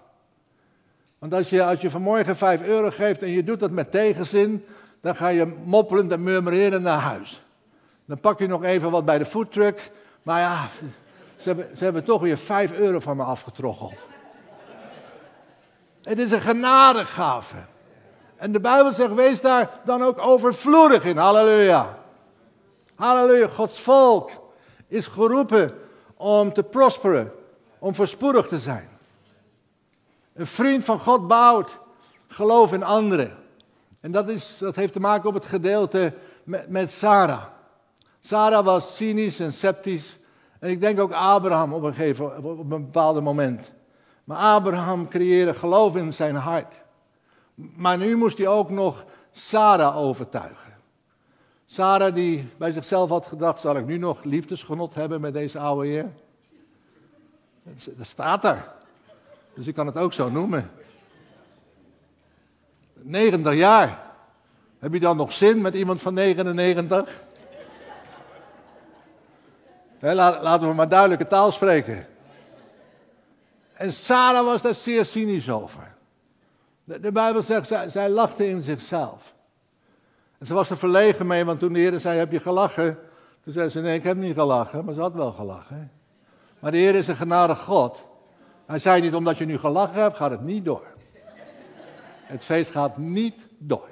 [1.20, 4.66] Want als je, als je vanmorgen 5 euro geeft en je doet dat met tegenzin,
[5.02, 7.47] dan ga je moppelend en murmureren naar huis.
[8.08, 9.92] Dan pak je nog even wat bij de foodtruck.
[10.24, 10.68] Maar ja,
[11.36, 14.08] ze hebben, ze hebben toch weer 5 euro van me afgetroggeld.
[16.02, 17.56] Het is een genadegave.
[18.36, 21.18] En de Bijbel zegt, wees daar dan ook overvloedig in.
[21.18, 21.98] Halleluja.
[22.96, 23.48] Halleluja.
[23.48, 24.32] Gods volk
[24.88, 25.72] is geroepen
[26.16, 27.32] om te prosperen,
[27.80, 28.90] om voorspoedig te zijn.
[30.34, 31.80] Een vriend van God bouwt
[32.28, 33.38] geloof in anderen.
[34.00, 37.44] En dat, is, dat heeft te maken op het gedeelte met, met Sarah.
[38.28, 40.18] Sarah was cynisch en sceptisch.
[40.60, 43.72] En ik denk ook Abraham op een, gegeven, op een bepaald moment.
[44.24, 46.84] Maar Abraham creëerde geloof in zijn hart.
[47.56, 50.74] Maar nu moest hij ook nog Sarah overtuigen.
[51.66, 55.88] Sarah die bij zichzelf had gedacht, zal ik nu nog liefdesgenot hebben met deze oude
[55.88, 56.12] heer?
[57.64, 58.74] Dat staat daar.
[59.54, 60.72] Dus ik kan het ook zo noemen.
[62.94, 64.06] 90 jaar.
[64.80, 67.26] Heb je dan nog zin met iemand van 99?
[70.00, 72.08] Laten we maar duidelijke taal spreken.
[73.74, 75.96] En Sarah was daar zeer cynisch over.
[76.84, 79.34] De, Bijbel zegt, zij, zij, lachte in zichzelf.
[80.38, 83.00] En ze was er verlegen mee, want toen de Heer zei, heb je gelachen?
[83.44, 85.92] Toen zei ze, nee, ik heb niet gelachen, maar ze had wel gelachen.
[86.60, 88.08] Maar de Heer is een genadig God.
[88.66, 90.88] Hij zei niet, omdat je nu gelachen hebt, gaat het niet door.
[92.22, 93.90] Het feest gaat niet door.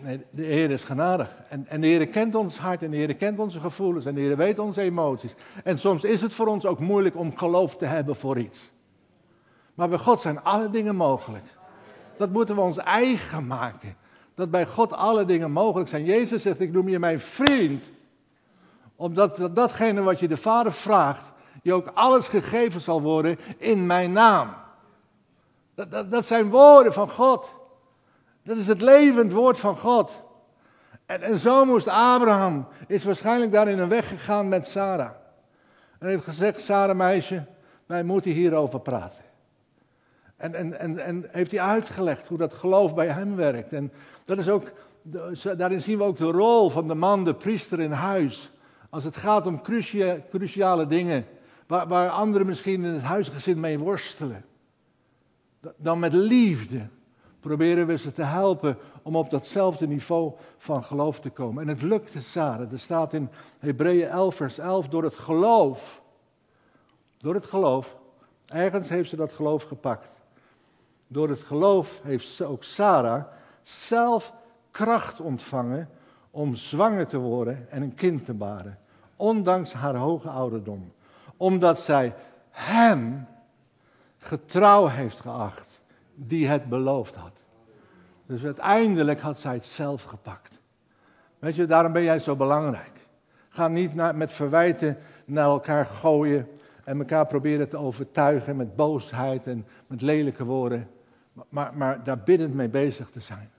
[0.00, 1.30] Nee, de Heer is genadig.
[1.48, 4.20] En, en de Heer kent ons hart en de Heer kent onze gevoelens en de
[4.20, 5.34] Heer weet onze emoties.
[5.64, 8.70] En soms is het voor ons ook moeilijk om geloof te hebben voor iets.
[9.74, 11.44] Maar bij God zijn alle dingen mogelijk.
[12.16, 13.96] Dat moeten we ons eigen maken.
[14.34, 16.04] Dat bij God alle dingen mogelijk zijn.
[16.04, 17.90] Jezus zegt, ik noem je mijn vriend.
[18.96, 21.24] Omdat dat, datgene wat je de Vader vraagt,
[21.62, 24.54] je ook alles gegeven zal worden in mijn naam.
[25.74, 27.57] Dat, dat, dat zijn woorden van God.
[28.48, 30.12] Dat is het levend woord van God.
[31.06, 35.10] En, en zo moest Abraham, is waarschijnlijk daarin een weg gegaan met Sarah.
[35.98, 37.44] En heeft gezegd, Sarah meisje,
[37.86, 39.22] wij moeten hierover praten.
[40.36, 43.72] En, en, en, en heeft hij uitgelegd hoe dat geloof bij hem werkt.
[43.72, 43.92] En
[44.24, 44.72] dat is ook,
[45.56, 48.52] daarin zien we ook de rol van de man, de priester in huis.
[48.90, 49.62] Als het gaat om
[50.30, 51.26] cruciale dingen,
[51.66, 54.44] waar, waar anderen misschien in het huisgezin mee worstelen.
[55.76, 56.88] Dan met liefde
[57.40, 61.62] proberen we ze te helpen om op datzelfde niveau van geloof te komen.
[61.62, 62.72] En het lukte Sarah.
[62.72, 63.28] Er staat in
[63.58, 66.02] Hebreeën 11, vers 11, door het geloof,
[67.18, 67.96] door het geloof,
[68.46, 70.10] ergens heeft ze dat geloof gepakt.
[71.06, 73.24] Door het geloof heeft ook Sarah
[73.62, 74.32] zelf
[74.70, 75.88] kracht ontvangen
[76.30, 78.78] om zwanger te worden en een kind te baren,
[79.16, 80.92] ondanks haar hoge ouderdom,
[81.36, 82.14] omdat zij
[82.50, 83.26] hem
[84.18, 85.67] getrouw heeft geacht
[86.26, 87.42] die het beloofd had.
[88.26, 90.60] Dus uiteindelijk had zij het zelf gepakt.
[91.38, 93.06] Weet je, daarom ben jij zo belangrijk.
[93.48, 96.48] Ga niet met verwijten naar elkaar gooien
[96.84, 100.88] en elkaar proberen te overtuigen met boosheid en met lelijke woorden.
[101.48, 103.50] Maar, maar daar biddend mee bezig te zijn.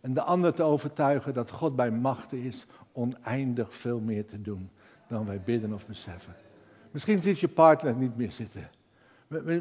[0.00, 4.70] En de ander te overtuigen dat God bij machten is oneindig veel meer te doen
[5.08, 6.34] dan wij bidden of beseffen.
[6.90, 8.70] Misschien ziet je partner niet meer zitten.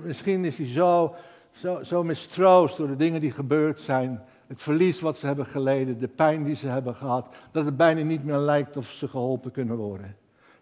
[0.03, 1.15] Misschien is hij zo
[1.55, 4.21] zo, zo mistroost door de dingen die gebeurd zijn.
[4.47, 7.35] Het verlies wat ze hebben geleden, de pijn die ze hebben gehad.
[7.51, 10.15] Dat het bijna niet meer lijkt of ze geholpen kunnen worden.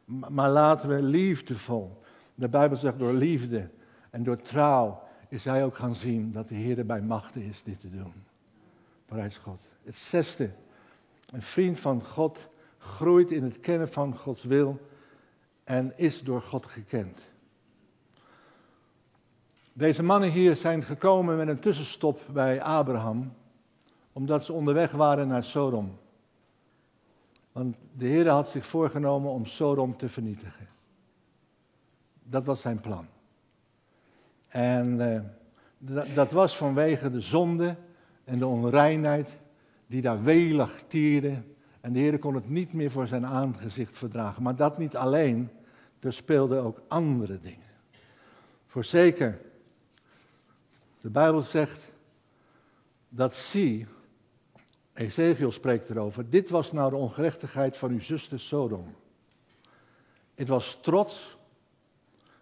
[0.05, 2.01] Maar laten we liefdevol.
[2.35, 3.69] De Bijbel zegt door liefde
[4.09, 7.79] en door trouw is hij ook gaan zien dat de Heer bij machten is dit
[7.79, 8.13] te doen.
[9.05, 9.59] Prijs God.
[9.83, 10.49] Het zesde.
[11.31, 14.79] Een vriend van God groeit in het kennen van Gods wil
[15.63, 17.19] en is door God gekend.
[19.73, 23.33] Deze mannen hier zijn gekomen met een tussenstop bij Abraham,
[24.13, 25.97] omdat ze onderweg waren naar Sodom.
[27.51, 30.67] Want de Heer had zich voorgenomen om Sodom te vernietigen.
[32.23, 33.05] Dat was zijn plan.
[34.47, 34.99] En
[35.77, 37.75] uh, dat was vanwege de zonde
[38.23, 39.29] en de onreinheid
[39.87, 41.41] die daar welig tierde.
[41.81, 44.43] En de Heer kon het niet meer voor zijn aangezicht verdragen.
[44.43, 45.49] Maar dat niet alleen,
[45.99, 47.71] er speelden ook andere dingen.
[48.67, 49.39] Voorzeker
[51.03, 51.83] de Bijbel zegt
[53.09, 53.87] dat zie,
[54.93, 58.95] Ezekiel spreekt erover, dit was nou de ongerechtigheid van uw zuster Sodom.
[60.35, 61.37] Het was trots,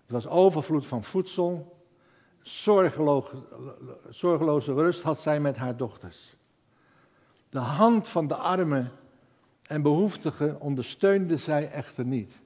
[0.02, 1.78] het was overvloed van voedsel,
[2.42, 3.44] zorgeloze,
[4.10, 6.36] zorgeloze rust had zij met haar dochters.
[7.50, 8.92] De hand van de armen
[9.62, 12.42] en behoeftigen ondersteunde zij echter niet.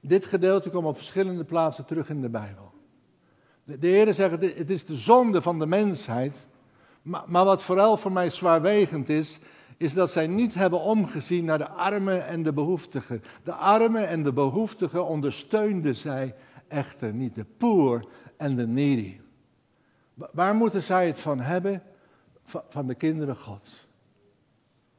[0.00, 2.73] Dit gedeelte komt op verschillende plaatsen terug in de Bijbel.
[3.64, 6.34] De Heer zegt, het is de zonde van de mensheid.
[7.02, 9.40] Maar, maar wat vooral voor mij zwaarwegend is,
[9.76, 13.22] is dat zij niet hebben omgezien naar de armen en de behoeftigen.
[13.44, 16.34] De armen en de behoeftigen ondersteunden zij
[16.68, 17.34] echter niet.
[17.34, 19.20] De poor en de needy.
[20.14, 21.82] Waar moeten zij het van hebben?
[22.44, 23.86] Van de kinderen Gods.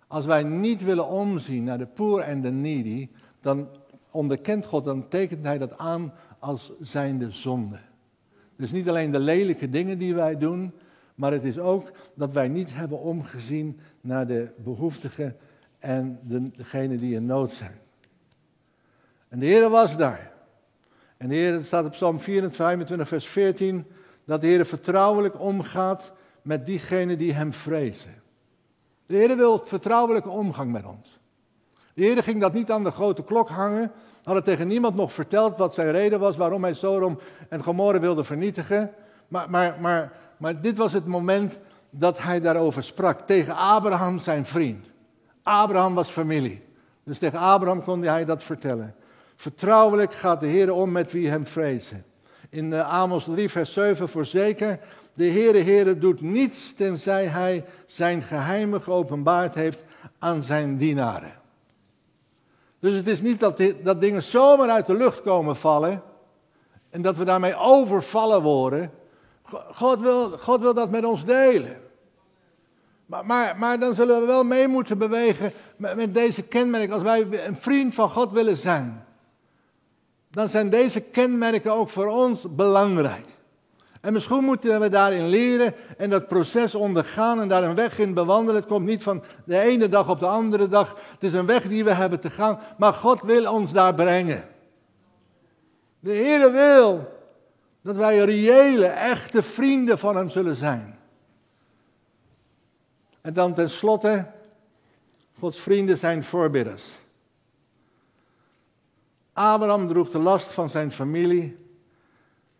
[0.07, 3.09] Als wij niet willen omzien naar de poor en de needy,
[3.41, 3.67] dan
[4.11, 7.79] onderkent God, dan tekent hij dat aan als zijnde zonde.
[8.55, 10.73] Dus niet alleen de lelijke dingen die wij doen,
[11.15, 15.37] maar het is ook dat wij niet hebben omgezien naar de behoeftigen
[15.79, 16.19] en
[16.55, 17.79] degenen die in nood zijn.
[19.27, 20.31] En de Heer was daar.
[21.17, 23.85] En de Heer, het staat op Psalm 24, vers 14,
[24.25, 28.13] dat de Heer vertrouwelijk omgaat met diegenen die Hem vrezen.
[29.05, 31.19] De Heer wil vertrouwelijke omgang met ons.
[31.93, 33.91] De Heer ging dat niet aan de grote klok hangen
[34.25, 37.19] Hadden tegen niemand nog verteld wat zijn reden was waarom hij Sodom
[37.49, 38.91] en Gomorra wilde vernietigen.
[39.27, 41.57] Maar, maar, maar, maar dit was het moment
[41.89, 43.19] dat hij daarover sprak.
[43.19, 44.85] Tegen Abraham, zijn vriend.
[45.43, 46.63] Abraham was familie.
[47.03, 48.95] Dus tegen Abraham kon hij dat vertellen.
[49.35, 52.05] Vertrouwelijk gaat de Heer om met wie hem vrezen.
[52.49, 54.79] In eh, Amos 3, vers 7 voorzeker.
[55.13, 59.83] De Heere Heere doet niets tenzij hij zijn geheimen geopenbaard heeft
[60.19, 61.43] aan zijn dienaren.
[62.85, 66.03] Dus het is niet dat, dat dingen zomaar uit de lucht komen vallen
[66.89, 68.91] en dat we daarmee overvallen worden.
[69.71, 71.81] God wil, God wil dat met ons delen.
[73.05, 76.93] Maar, maar, maar dan zullen we wel mee moeten bewegen met, met deze kenmerken.
[76.93, 79.05] Als wij een vriend van God willen zijn,
[80.29, 83.34] dan zijn deze kenmerken ook voor ons belangrijk.
[84.05, 88.13] En misschien moeten we daarin leren en dat proces ondergaan en daar een weg in
[88.13, 88.61] bewandelen.
[88.61, 90.97] Het komt niet van de ene dag op de andere dag.
[91.11, 94.47] Het is een weg die we hebben te gaan, maar God wil ons daar brengen.
[95.99, 97.19] De Heer wil
[97.81, 100.99] dat wij reële, echte vrienden van Hem zullen zijn.
[103.21, 104.31] En dan tenslotte,
[105.39, 106.83] Gods vrienden zijn voorbidders.
[109.33, 111.64] Abraham droeg de last van zijn familie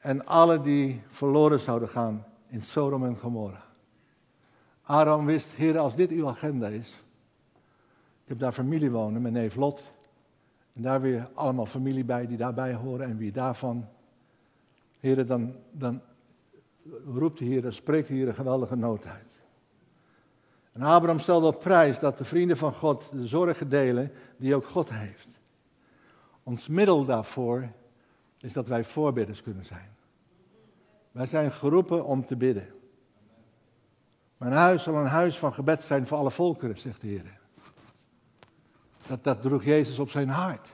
[0.06, 3.64] en alle die verloren zouden gaan in Sodom en Gomorra.
[4.82, 7.04] Abraham wist, Heer, als dit uw agenda is,
[8.24, 9.84] ik heb daar familie wonen, mijn neef Lot,
[10.74, 13.88] en daar weer allemaal familie bij die daarbij horen en wie daarvan.
[15.00, 16.02] Heer, dan, dan
[17.06, 19.34] roept de Heer, spreekt de Heer een geweldige nood uit.
[20.72, 24.66] En Abraham stelde op prijs dat de vrienden van God de zorgen delen die ook
[24.66, 25.28] God heeft.
[26.44, 27.70] Ons middel daarvoor
[28.40, 29.95] is dat wij voorbidders kunnen zijn.
[31.16, 32.68] Wij zijn geroepen om te bidden.
[34.38, 37.40] Mijn huis zal een huis van gebed zijn voor alle volkeren, zegt de Heer.
[39.22, 40.70] Dat, droeg Jezus op zijn hart.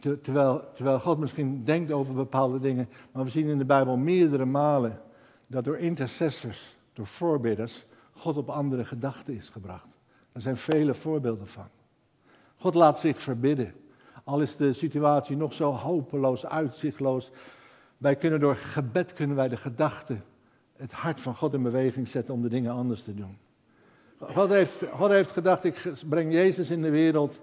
[0.00, 4.44] Terwijl, terwijl God misschien denkt over bepaalde dingen, maar we zien in de Bijbel meerdere
[4.44, 5.02] malen
[5.46, 9.88] dat door intercessors, door voorbidders, God op andere gedachten is gebracht.
[10.32, 11.68] Er zijn vele voorbeelden van.
[12.56, 13.74] God laat zich verbidden.
[14.24, 17.30] Al is de situatie nog zo hopeloos, uitzichtloos.
[18.02, 20.24] Wij kunnen door gebed kunnen wij de gedachten,
[20.76, 23.38] het hart van God in beweging zetten om de dingen anders te doen.
[24.18, 27.40] God heeft, God heeft gedacht, ik breng Jezus in de wereld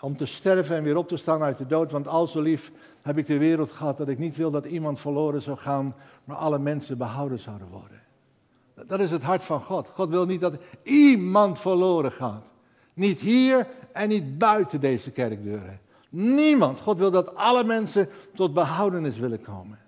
[0.00, 1.92] om te sterven en weer op te staan uit de dood.
[1.92, 2.72] Want al zo lief
[3.02, 5.94] heb ik de wereld gehad dat ik niet wil dat iemand verloren zou gaan,
[6.24, 8.00] maar alle mensen behouden zouden worden.
[8.86, 9.88] Dat is het hart van God.
[9.88, 12.46] God wil niet dat iemand verloren gaat.
[12.94, 15.80] Niet hier en niet buiten deze kerkdeuren.
[16.08, 16.80] Niemand.
[16.80, 19.78] God wil dat alle mensen tot behoudenis willen komen.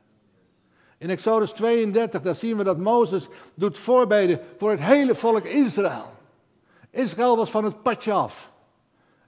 [1.01, 6.13] In Exodus 32, daar zien we dat Mozes doet voorbeden voor het hele volk Israël.
[6.91, 8.53] Israël was van het padje af.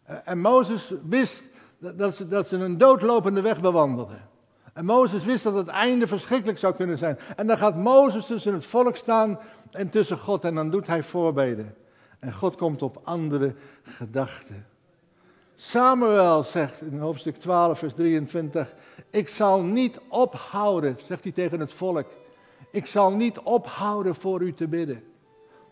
[0.03, 1.45] Eh, en Mozes wist
[1.79, 4.29] dat ze, dat ze een doodlopende weg bewandelden.
[4.73, 7.19] En Mozes wist dat het einde verschrikkelijk zou kunnen zijn.
[7.37, 9.39] En dan gaat Mozes tussen het volk staan
[9.71, 11.75] en tussen God en dan doet hij voorbeden.
[12.19, 14.67] En God komt op andere gedachten.
[15.55, 18.75] Samuel zegt in hoofdstuk 12, vers 23,
[19.13, 22.07] ik zal niet ophouden, zegt hij tegen het volk,
[22.71, 25.05] ik zal niet ophouden voor u te bidden.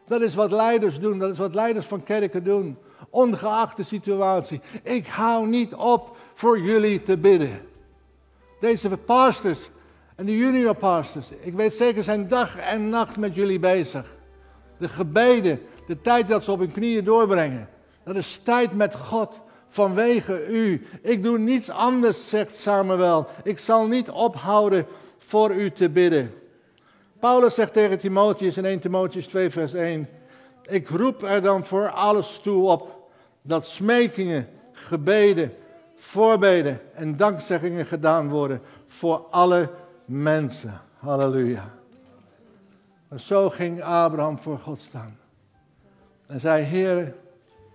[0.06, 2.78] Dat is wat leiders doen, dat is wat leiders van kerken doen,
[3.10, 4.60] ongeacht de situatie.
[4.82, 7.60] Ik hou niet op voor jullie te bidden.
[8.60, 9.70] Deze pastors
[10.16, 14.16] en de junior pastors, ik weet zeker, zijn dag en nacht met jullie bezig.
[14.78, 17.68] De gebeden, de tijd dat ze op hun knieën doorbrengen,
[18.04, 19.40] dat is tijd met God
[19.70, 20.86] vanwege u.
[21.02, 23.26] Ik doe niets anders, zegt Samuel.
[23.42, 24.86] Ik zal niet ophouden
[25.18, 26.34] voor u te bidden.
[27.18, 30.08] Paulus zegt tegen Timotheus in 1 Timotheus 2 vers 1.
[30.62, 33.10] Ik roep er dan voor alles toe op
[33.42, 35.52] dat smekingen, gebeden,
[35.94, 39.70] voorbeden en dankzeggingen gedaan worden voor alle
[40.04, 40.80] mensen.
[40.98, 41.70] Halleluja.
[43.08, 45.18] En zo ging Abraham voor God staan.
[46.26, 47.14] En zei, Heer,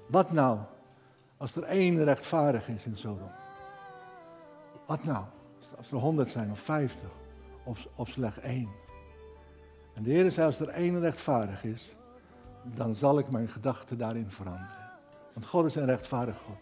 [0.07, 0.57] wat nou
[1.37, 3.31] als er één rechtvaardig is in Sodom?
[4.85, 5.25] Wat nou
[5.77, 7.09] als er honderd zijn of vijftig
[7.63, 8.69] of, of slechts één?
[9.93, 11.95] En de Heer zei, als er één rechtvaardig is,
[12.63, 14.89] dan zal ik mijn gedachten daarin veranderen.
[15.33, 16.57] Want God is een rechtvaardig God.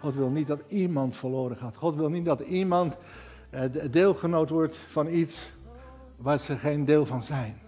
[0.00, 1.76] God wil niet dat iemand verloren gaat.
[1.76, 2.96] God wil niet dat iemand
[3.50, 5.50] eh, deelgenoot wordt van iets
[6.16, 7.60] waar ze geen deel van zijn.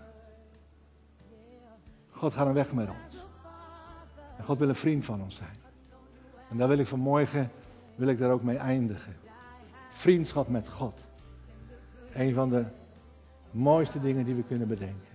[2.11, 3.25] God gaat een weg met ons.
[4.37, 5.60] En God wil een vriend van ons zijn.
[6.51, 7.51] En daar wil ik vanmorgen,
[7.95, 9.17] wil ik daar ook mee eindigen.
[9.91, 11.01] Vriendschap met God.
[12.15, 12.65] Een van de
[13.51, 15.10] mooiste dingen die we kunnen bedenken.